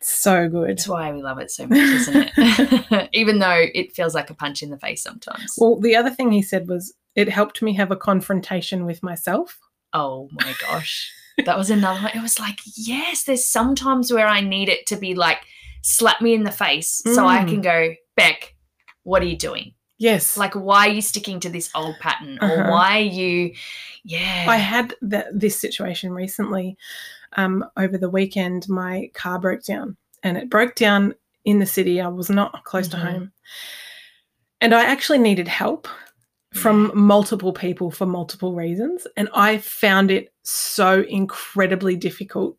So 0.00 0.48
good. 0.48 0.70
That's 0.70 0.88
why 0.88 1.12
we 1.12 1.22
love 1.22 1.38
it 1.38 1.50
so 1.50 1.66
much, 1.68 1.78
isn't 1.78 2.30
it? 2.36 3.08
Even 3.12 3.38
though 3.38 3.66
it 3.72 3.94
feels 3.94 4.14
like 4.16 4.30
a 4.30 4.34
punch 4.34 4.62
in 4.62 4.70
the 4.70 4.78
face 4.78 5.02
sometimes. 5.02 5.54
Well, 5.58 5.78
the 5.78 5.94
other 5.94 6.10
thing 6.10 6.32
he 6.32 6.42
said 6.42 6.68
was 6.68 6.92
it 7.14 7.28
helped 7.28 7.62
me 7.62 7.74
have 7.74 7.90
a 7.92 7.96
confrontation 7.96 8.84
with 8.84 9.02
myself. 9.02 9.60
Oh 9.92 10.28
my 10.32 10.52
gosh. 10.60 11.12
That 11.44 11.56
was 11.58 11.70
another 11.70 12.00
one. 12.02 12.12
It 12.14 12.22
was 12.22 12.38
like, 12.38 12.58
yes, 12.76 13.24
there's 13.24 13.46
sometimes 13.46 14.12
where 14.12 14.26
I 14.28 14.40
need 14.40 14.68
it 14.68 14.86
to 14.86 14.96
be 14.96 15.14
like, 15.14 15.38
slap 15.82 16.20
me 16.20 16.34
in 16.34 16.44
the 16.44 16.50
face 16.52 17.02
so 17.14 17.26
I 17.26 17.38
Mm. 17.38 17.48
can 17.48 17.60
go, 17.60 17.94
Beck, 18.16 18.54
what 19.02 19.22
are 19.22 19.26
you 19.26 19.36
doing? 19.36 19.74
Yes. 19.98 20.36
Like, 20.36 20.54
why 20.54 20.88
are 20.88 20.92
you 20.92 21.00
sticking 21.02 21.40
to 21.40 21.48
this 21.48 21.70
old 21.74 21.96
pattern? 22.00 22.38
Or 22.42 22.60
Uh-huh. 22.60 22.70
why 22.70 22.98
are 22.98 23.00
you, 23.00 23.54
yeah. 24.04 24.46
I 24.48 24.56
had 24.56 24.94
that 25.02 25.26
this 25.38 25.56
situation 25.58 26.12
recently. 26.12 26.76
Um, 27.34 27.64
over 27.76 27.96
the 27.96 28.10
weekend, 28.10 28.68
my 28.68 29.10
car 29.14 29.38
broke 29.38 29.64
down, 29.64 29.96
and 30.22 30.36
it 30.36 30.50
broke 30.50 30.74
down 30.74 31.14
in 31.44 31.58
the 31.60 31.66
city. 31.66 32.00
I 32.00 32.08
was 32.08 32.28
not 32.28 32.62
close 32.64 32.88
Mhm. 32.88 32.90
to 32.90 32.96
home, 32.98 33.32
and 34.60 34.74
I 34.74 34.84
actually 34.84 35.18
needed 35.18 35.48
help 35.48 35.88
from 36.52 36.92
multiple 36.94 37.52
people 37.52 37.90
for 37.90 38.04
multiple 38.06 38.54
reasons, 38.54 39.06
and 39.16 39.28
I 39.34 39.58
found 39.58 40.10
it 40.10 40.31
so 40.42 41.02
incredibly 41.08 41.96
difficult 41.96 42.56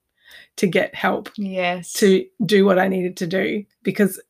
to 0.58 0.68
get 0.68 0.94
help 0.96 1.30
yes. 1.38 1.94
to 1.94 2.26
do 2.46 2.66
what 2.66 2.80
I 2.80 2.88
needed 2.88 3.18
to 3.18 3.28
do 3.28 3.66
because 3.84 4.22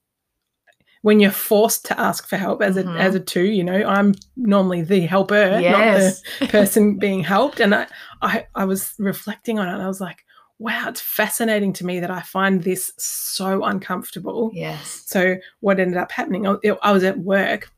when 1.01 1.19
you're 1.19 1.31
forced 1.31 1.85
to 1.87 1.99
ask 1.99 2.27
for 2.29 2.37
help 2.37 2.61
as 2.61 2.77
a 2.77 2.83
Mhm. 2.83 2.97
as 2.97 3.13
a 3.13 3.19
two, 3.19 3.43
you 3.43 3.63
know, 3.63 3.83
I'm 3.85 4.13
normally 4.37 4.81
the 4.83 5.01
helper, 5.01 5.59
yes. 5.59 6.21
not 6.39 6.39
the 6.39 6.47
person 6.57 6.97
being 6.97 7.21
helped. 7.23 7.59
And 7.59 7.75
I, 7.75 7.87
I 8.21 8.45
I 8.55 8.63
was 8.65 8.93
reflecting 8.99 9.59
on 9.59 9.67
it 9.67 9.73
and 9.73 9.81
I 9.81 9.87
was 9.87 9.99
like, 9.99 10.23
wow, 10.59 10.85
it's 10.87 11.01
fascinating 11.01 11.73
to 11.73 11.85
me 11.85 11.99
that 11.99 12.09
I 12.11 12.21
find 12.21 12.63
this 12.63 12.93
so 12.97 13.63
uncomfortable. 13.65 14.51
yes. 14.53 15.03
So 15.05 15.35
what 15.59 15.79
ended 15.79 15.97
up 15.97 16.11
happening? 16.11 16.47
I, 16.47 16.55
I 16.81 16.91
was 16.93 17.03
at 17.03 17.19
work, 17.19 17.69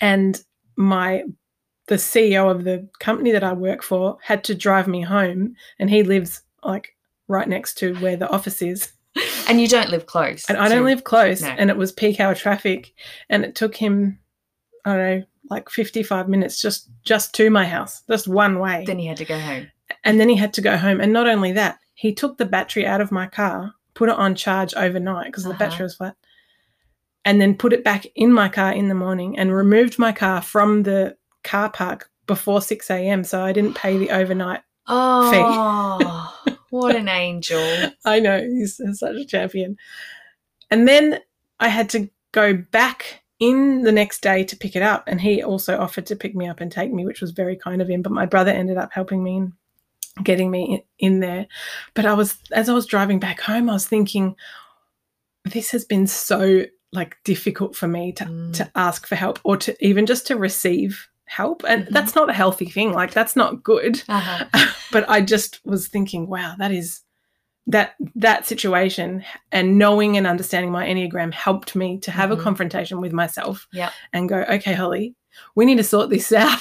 and 0.00 0.42
my 0.76 1.22
the 1.86 1.96
CEO 1.96 2.50
of 2.50 2.64
the 2.64 2.88
company 3.00 3.32
that 3.32 3.44
I 3.44 3.52
work 3.52 3.82
for 3.82 4.16
had 4.22 4.44
to 4.44 4.54
drive 4.54 4.86
me 4.88 5.02
home, 5.02 5.54
and 5.78 5.90
he 5.90 6.02
lives 6.02 6.42
like 6.62 6.96
right 7.28 7.48
next 7.48 7.74
to 7.78 7.94
where 7.96 8.16
the 8.16 8.28
office 8.30 8.62
is, 8.62 8.92
And 9.48 9.60
you 9.60 9.68
don't 9.68 9.90
live 9.90 10.06
close. 10.06 10.48
and 10.48 10.56
I 10.58 10.68
don't 10.68 10.84
live 10.84 11.04
close, 11.04 11.42
No. 11.42 11.48
and 11.48 11.70
it 11.70 11.76
was 11.76 11.92
peak 11.92 12.20
hour 12.20 12.34
traffic, 12.34 12.92
and 13.28 13.44
it 13.44 13.54
took 13.54 13.74
him, 13.76 14.18
I 14.84 14.96
don't 14.96 15.18
know, 15.20 15.24
like 15.50 15.68
fifty 15.68 16.02
five 16.02 16.28
minutes 16.28 16.60
just 16.62 16.88
just 17.04 17.34
to 17.34 17.50
my 17.50 17.64
house, 17.66 18.02
just 18.08 18.28
one 18.28 18.58
way, 18.58 18.84
Then 18.86 18.98
he 18.98 19.06
had 19.06 19.16
to 19.18 19.24
go 19.24 19.38
home. 19.38 19.66
and 20.04 20.20
then 20.20 20.28
he 20.28 20.36
had 20.36 20.52
to 20.54 20.60
go 20.60 20.76
home, 20.76 21.00
and 21.00 21.12
not 21.12 21.26
only 21.28 21.52
that, 21.52 21.78
he 21.94 22.14
took 22.14 22.38
the 22.38 22.46
battery 22.46 22.86
out 22.86 23.00
of 23.00 23.10
my 23.12 23.26
car, 23.26 23.74
put 23.94 24.08
it 24.08 24.14
on 24.16 24.34
charge 24.34 24.72
overnight 24.74 25.26
because 25.26 25.44
Uh-huh. 25.44 25.52
the 25.52 25.58
battery 25.58 25.82
was 25.84 25.96
flat, 25.96 26.16
and 27.24 27.40
then 27.40 27.54
put 27.56 27.72
it 27.72 27.84
back 27.84 28.06
in 28.14 28.32
my 28.32 28.48
car 28.48 28.72
in 28.72 28.88
the 28.88 28.94
morning 28.94 29.36
and 29.38 29.52
removed 29.54 29.98
my 29.98 30.12
car 30.12 30.40
from 30.40 30.84
the 30.84 31.16
car 31.44 31.70
park 31.70 32.10
before 32.26 32.62
6 32.62 32.90
a.m. 32.90 33.24
So 33.24 33.42
I 33.42 33.52
didn't 33.52 33.74
pay 33.74 33.98
the 33.98 34.10
overnight. 34.10 34.60
Oh, 34.88 36.34
what 36.70 36.96
an 36.96 37.08
angel. 37.08 37.90
I 38.04 38.20
know, 38.20 38.40
he's 38.40 38.80
such 38.98 39.16
a 39.16 39.24
champion. 39.24 39.76
And 40.70 40.88
then 40.88 41.20
I 41.60 41.68
had 41.68 41.88
to 41.90 42.08
go 42.32 42.54
back 42.54 43.22
in 43.38 43.82
the 43.82 43.92
next 43.92 44.22
day 44.22 44.44
to 44.44 44.56
pick 44.56 44.76
it 44.76 44.82
up. 44.82 45.04
And 45.06 45.20
he 45.20 45.42
also 45.42 45.78
offered 45.78 46.06
to 46.06 46.16
pick 46.16 46.34
me 46.34 46.48
up 46.48 46.60
and 46.60 46.70
take 46.70 46.92
me, 46.92 47.04
which 47.04 47.20
was 47.20 47.32
very 47.32 47.56
kind 47.56 47.82
of 47.82 47.88
him. 47.88 48.02
But 48.02 48.12
my 48.12 48.26
brother 48.26 48.50
ended 48.50 48.76
up 48.78 48.92
helping 48.92 49.22
me 49.22 49.36
and 49.38 49.52
getting 50.22 50.50
me 50.50 50.82
in, 50.98 51.12
in 51.12 51.20
there. 51.20 51.46
But 51.94 52.06
I 52.06 52.14
was, 52.14 52.36
as 52.52 52.68
I 52.68 52.72
was 52.74 52.86
driving 52.86 53.18
back 53.18 53.40
home, 53.40 53.68
I 53.68 53.74
was 53.74 53.86
thinking, 53.86 54.36
this 55.44 55.70
has 55.72 55.84
been 55.84 56.06
so 56.06 56.64
like 56.92 57.16
difficult 57.24 57.74
for 57.74 57.88
me 57.88 58.12
to 58.12 58.24
Mm. 58.24 58.52
to 58.54 58.70
ask 58.74 59.06
for 59.06 59.16
help 59.16 59.40
or 59.44 59.56
to 59.56 59.74
even 59.84 60.04
just 60.06 60.26
to 60.26 60.36
receive 60.36 61.08
help 61.38 61.64
and 61.66 61.86
Mhm. 61.86 61.90
that's 61.90 62.14
not 62.14 62.28
a 62.30 62.32
healthy 62.42 62.66
thing 62.76 62.92
like 62.92 63.12
that's 63.12 63.34
not 63.36 63.62
good 63.62 64.02
Uh-huh. 64.08 64.44
but 64.92 65.04
i 65.08 65.20
just 65.20 65.60
was 65.64 65.88
thinking 65.88 66.28
wow 66.28 66.54
that 66.58 66.72
is 66.72 67.00
that 67.66 67.94
that 68.16 68.44
situation 68.46 69.24
and 69.52 69.78
knowing 69.78 70.16
and 70.16 70.26
understanding 70.26 70.70
my 70.72 70.84
enneagram 70.86 71.32
helped 71.32 71.74
me 71.76 71.98
to 72.00 72.10
have 72.10 72.30
Mhm. 72.30 72.38
a 72.38 72.42
confrontation 72.42 73.00
with 73.00 73.12
myself 73.12 73.66
Yep. 73.72 73.92
and 74.12 74.28
go 74.28 74.38
okay 74.56 74.74
holly 74.74 75.14
we 75.56 75.64
need 75.64 75.78
to 75.78 75.84
sort 75.84 76.10
this 76.10 76.30
out 76.44 76.60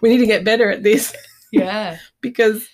we 0.00 0.08
need 0.10 0.18
to 0.18 0.26
get 0.26 0.44
better 0.44 0.70
at 0.70 0.82
this 0.82 1.14
Yeah. 1.52 1.98
because 2.20 2.66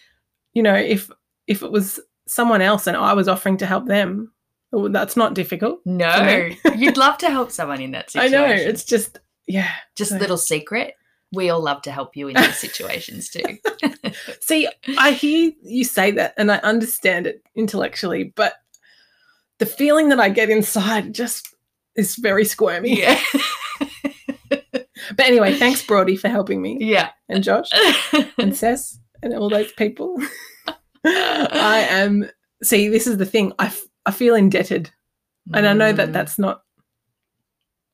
you 0.55 0.63
know 0.63 0.75
if 0.75 1.11
if 1.47 1.63
it 1.63 1.71
was 1.73 2.01
someone 2.27 2.63
else 2.63 2.87
and 2.87 2.97
i 2.97 3.13
was 3.15 3.29
offering 3.29 3.57
to 3.59 3.67
help 3.67 3.87
them 3.87 4.33
well, 4.71 4.91
that's 4.91 5.17
not 5.17 5.33
difficult 5.35 5.81
No, 5.87 6.51
you'd 6.77 6.99
love 6.99 7.17
to 7.19 7.31
help 7.31 7.51
someone 7.51 7.81
in 7.81 7.93
that 7.93 8.11
situation. 8.11 8.35
i 8.35 8.47
know 8.47 8.53
it's 8.53 8.85
just 8.85 9.19
yeah 9.49 9.71
just 9.97 10.11
so- 10.11 10.17
a 10.17 10.21
little 10.21 10.37
secret. 10.39 10.95
We 11.33 11.51
all 11.51 11.61
love 11.61 11.83
to 11.83 11.91
help 11.93 12.17
you 12.17 12.29
in 12.29 12.37
these 12.37 12.57
situations 12.57 13.29
too. 13.29 13.59
See, 14.41 14.67
I 14.99 15.11
hear 15.11 15.53
you 15.63 15.85
say 15.85 16.11
that 16.13 16.33
and 16.39 16.51
I 16.51 16.57
understand 16.59 17.27
it 17.27 17.43
intellectually, 17.55 18.33
but 18.35 18.55
the 19.59 19.67
feeling 19.67 20.09
that 20.09 20.21
I 20.21 20.31
get 20.31 20.49
inside 20.49 21.13
just 21.15 21.47
is 21.97 22.17
very 22.17 22.45
squirmy. 22.47 22.99
yeah. 23.01 23.21
But 25.17 25.27
anyway, 25.27 25.55
thanks, 25.55 25.85
Brody, 25.85 26.17
for 26.17 26.29
helping 26.29 26.61
me 26.61 26.77
yeah. 26.81 27.11
and 27.29 27.43
Josh 27.43 27.71
and 28.37 28.55
Cess 28.55 28.99
and 29.23 29.33
all 29.35 29.49
those 29.49 29.73
people. 29.73 30.17
I 31.05 31.87
am, 31.89 32.29
see, 32.63 32.89
this 32.89 33.07
is 33.07 33.17
the 33.17 33.25
thing. 33.27 33.53
I, 33.59 33.67
f- 33.67 33.87
I 34.05 34.11
feel 34.11 34.35
indebted. 34.35 34.91
And 35.55 35.67
I 35.67 35.73
know 35.73 35.93
that 35.93 36.11
Mm, 36.11 36.13
that's 36.13 36.39
not 36.39 36.63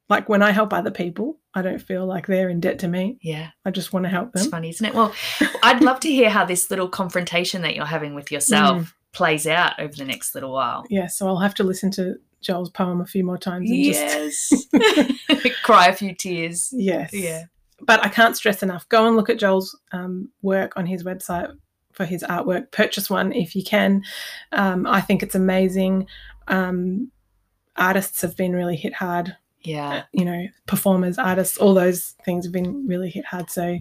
like 0.09 0.29
when 0.29 0.43
I 0.43 0.51
help 0.51 0.73
other 0.73 0.91
people, 0.91 1.39
I 1.55 1.63
don't 1.63 1.81
feel 1.81 2.05
like 2.07 2.27
they're 2.27 2.49
in 2.49 2.61
debt 2.61 2.81
to 2.81 2.89
me. 2.89 3.19
Yeah, 3.23 3.51
I 3.65 3.71
just 3.71 3.93
want 3.93 4.05
to 4.05 4.11
help 4.11 4.31
it's 4.35 4.43
them. 4.43 4.51
funny, 4.51 4.71
isn't 4.71 4.85
it? 4.87 4.95
Well, 4.95 5.15
I'd 5.63 5.83
love 5.83 6.01
to 6.01 6.09
hear 6.11 6.29
how 6.31 6.45
this 6.45 6.69
little 6.71 6.89
confrontation 6.89 7.63
that 7.63 7.75
you're 7.77 7.85
having 7.87 8.15
with 8.15 8.33
yourself 8.33 8.79
Mm. 8.89 8.93
plays 9.13 9.47
out 9.47 9.79
over 9.81 9.95
the 9.95 10.05
next 10.05 10.35
little 10.35 10.53
while. 10.53 10.85
Yeah, 10.91 11.07
so 11.07 11.29
I'll 11.29 11.39
have 11.39 11.55
to 11.55 11.65
listen 11.65 11.91
to 11.93 12.17
Joel's 12.41 12.71
poem 12.71 13.01
a 13.01 13.07
few 13.07 13.25
more 13.25 13.39
times 13.39 13.71
and 13.71 13.85
just 13.85 14.67
Cry 15.63 15.87
a 15.87 15.95
few 15.95 16.15
tears. 16.15 16.71
Yes. 16.73 17.11
Yeah. 17.13 17.45
But 17.81 18.05
I 18.05 18.09
can't 18.09 18.37
stress 18.37 18.63
enough. 18.63 18.89
Go 18.89 19.07
and 19.07 19.17
look 19.17 19.31
at 19.31 19.39
Joel's 19.39 19.79
um, 19.93 20.31
work 20.43 20.73
on 20.77 20.87
his 20.87 21.05
website 21.05 21.51
for 21.93 22.05
his 22.05 22.23
artwork. 22.25 22.71
Purchase 22.73 23.09
one 23.09 23.33
if 23.33 23.55
you 23.55 23.63
can. 23.63 24.03
Um, 24.53 24.87
I 24.87 25.01
think 25.01 25.23
it's 25.23 25.35
amazing. 25.35 26.07
Um, 26.49 27.11
artists 27.77 28.21
have 28.23 28.37
been 28.37 28.53
really 28.53 28.77
hit 28.77 28.95
hard. 28.95 29.37
Yeah. 29.65 30.05
You 30.13 30.25
know, 30.25 30.47
performers, 30.67 31.19
artists, 31.19 31.59
all 31.59 31.75
those 31.75 32.15
things 32.25 32.45
have 32.45 32.53
been 32.53 32.87
really 32.87 33.11
hit 33.11 33.25
hard. 33.25 33.51
So 33.51 33.79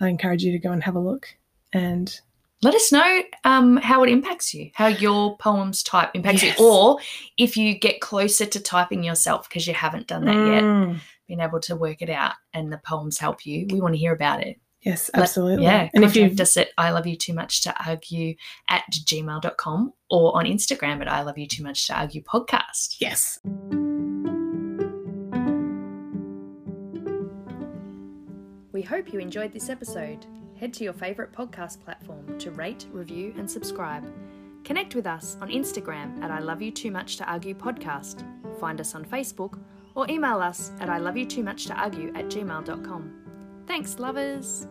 I 0.00 0.08
encourage 0.08 0.42
you 0.42 0.52
to 0.52 0.58
go 0.58 0.72
and 0.72 0.82
have 0.82 0.96
a 0.96 1.00
look. 1.00 1.28
And 1.72 2.18
Let 2.62 2.74
us 2.74 2.90
know 2.90 3.22
um, 3.44 3.76
how 3.76 4.02
it 4.02 4.10
impacts 4.10 4.52
you, 4.54 4.70
how 4.74 4.88
your 4.88 5.36
poems 5.38 5.82
type 5.82 6.10
impacts 6.14 6.42
Yes. 6.42 6.58
you, 6.58 6.66
or 6.66 6.98
if 7.38 7.56
you 7.56 7.78
get 7.78 8.00
closer 8.00 8.44
to 8.46 8.60
typing 8.60 9.04
yourself 9.04 9.48
because 9.48 9.66
you 9.66 9.74
haven't 9.74 10.06
done 10.08 10.24
that 10.24 10.34
yet, 10.34 10.62
Mm, 10.64 11.00
being 11.28 11.40
able 11.40 11.60
to 11.60 11.76
work 11.76 12.02
it 12.02 12.10
out 12.10 12.34
and 12.52 12.72
the 12.72 12.78
poems 12.78 13.18
help 13.18 13.46
you. 13.46 13.66
We 13.70 13.80
want 13.80 13.94
to 13.94 13.98
hear 13.98 14.12
about 14.12 14.42
it. 14.42 14.58
yes, 14.82 15.10
Let- 15.14 15.22
absolutely. 15.22 15.64
Yeah. 15.64 15.88
and 15.94 16.02
if 16.02 16.16
you 16.16 16.26
us 16.40 16.56
at 16.56 16.68
I 16.76 16.90
love 16.90 17.06
you 17.06 17.14
too 17.16 17.34
much 17.34 17.62
to 17.62 17.74
argue 17.86 18.34
at 18.68 18.82
gmail.com 18.90 19.92
or 20.10 20.36
on 20.36 20.44
Instagram 20.46 21.00
at 21.02 21.08
I 21.12 21.22
love 21.22 21.38
you 21.38 21.46
too 21.46 21.62
much 21.62 21.86
to 21.86 21.94
argue 21.98 22.22
podcast. 22.22 22.96
yes, 23.00 23.38
We 28.80 28.86
hope 28.86 29.12
you 29.12 29.20
enjoyed 29.20 29.52
this 29.52 29.68
episode. 29.68 30.24
Head 30.58 30.72
to 30.72 30.84
your 30.84 30.94
favourite 30.94 31.32
podcast 31.32 31.84
platform 31.84 32.38
to 32.38 32.50
rate, 32.50 32.86
review, 32.92 33.34
and 33.36 33.50
subscribe. 33.50 34.10
Connect 34.64 34.94
with 34.94 35.06
us 35.06 35.36
on 35.42 35.50
Instagram 35.50 36.18
at 36.22 36.30
I 36.30 36.38
Love 36.38 36.62
You 36.62 36.70
Too 36.70 36.90
Much 36.90 37.18
to 37.18 37.30
Argue 37.30 37.54
podcast. 37.54 38.24
Find 38.58 38.80
us 38.80 38.94
on 38.94 39.04
Facebook 39.04 39.58
or 39.94 40.10
email 40.10 40.38
us 40.38 40.72
at 40.80 40.88
I 40.88 40.96
Love 40.96 41.18
You 41.18 41.26
Too 41.26 41.42
Much 41.42 41.66
to 41.66 41.74
Argue 41.74 42.08
at 42.14 42.28
gmail.com. 42.28 43.64
Thanks, 43.66 43.98
lovers! 43.98 44.66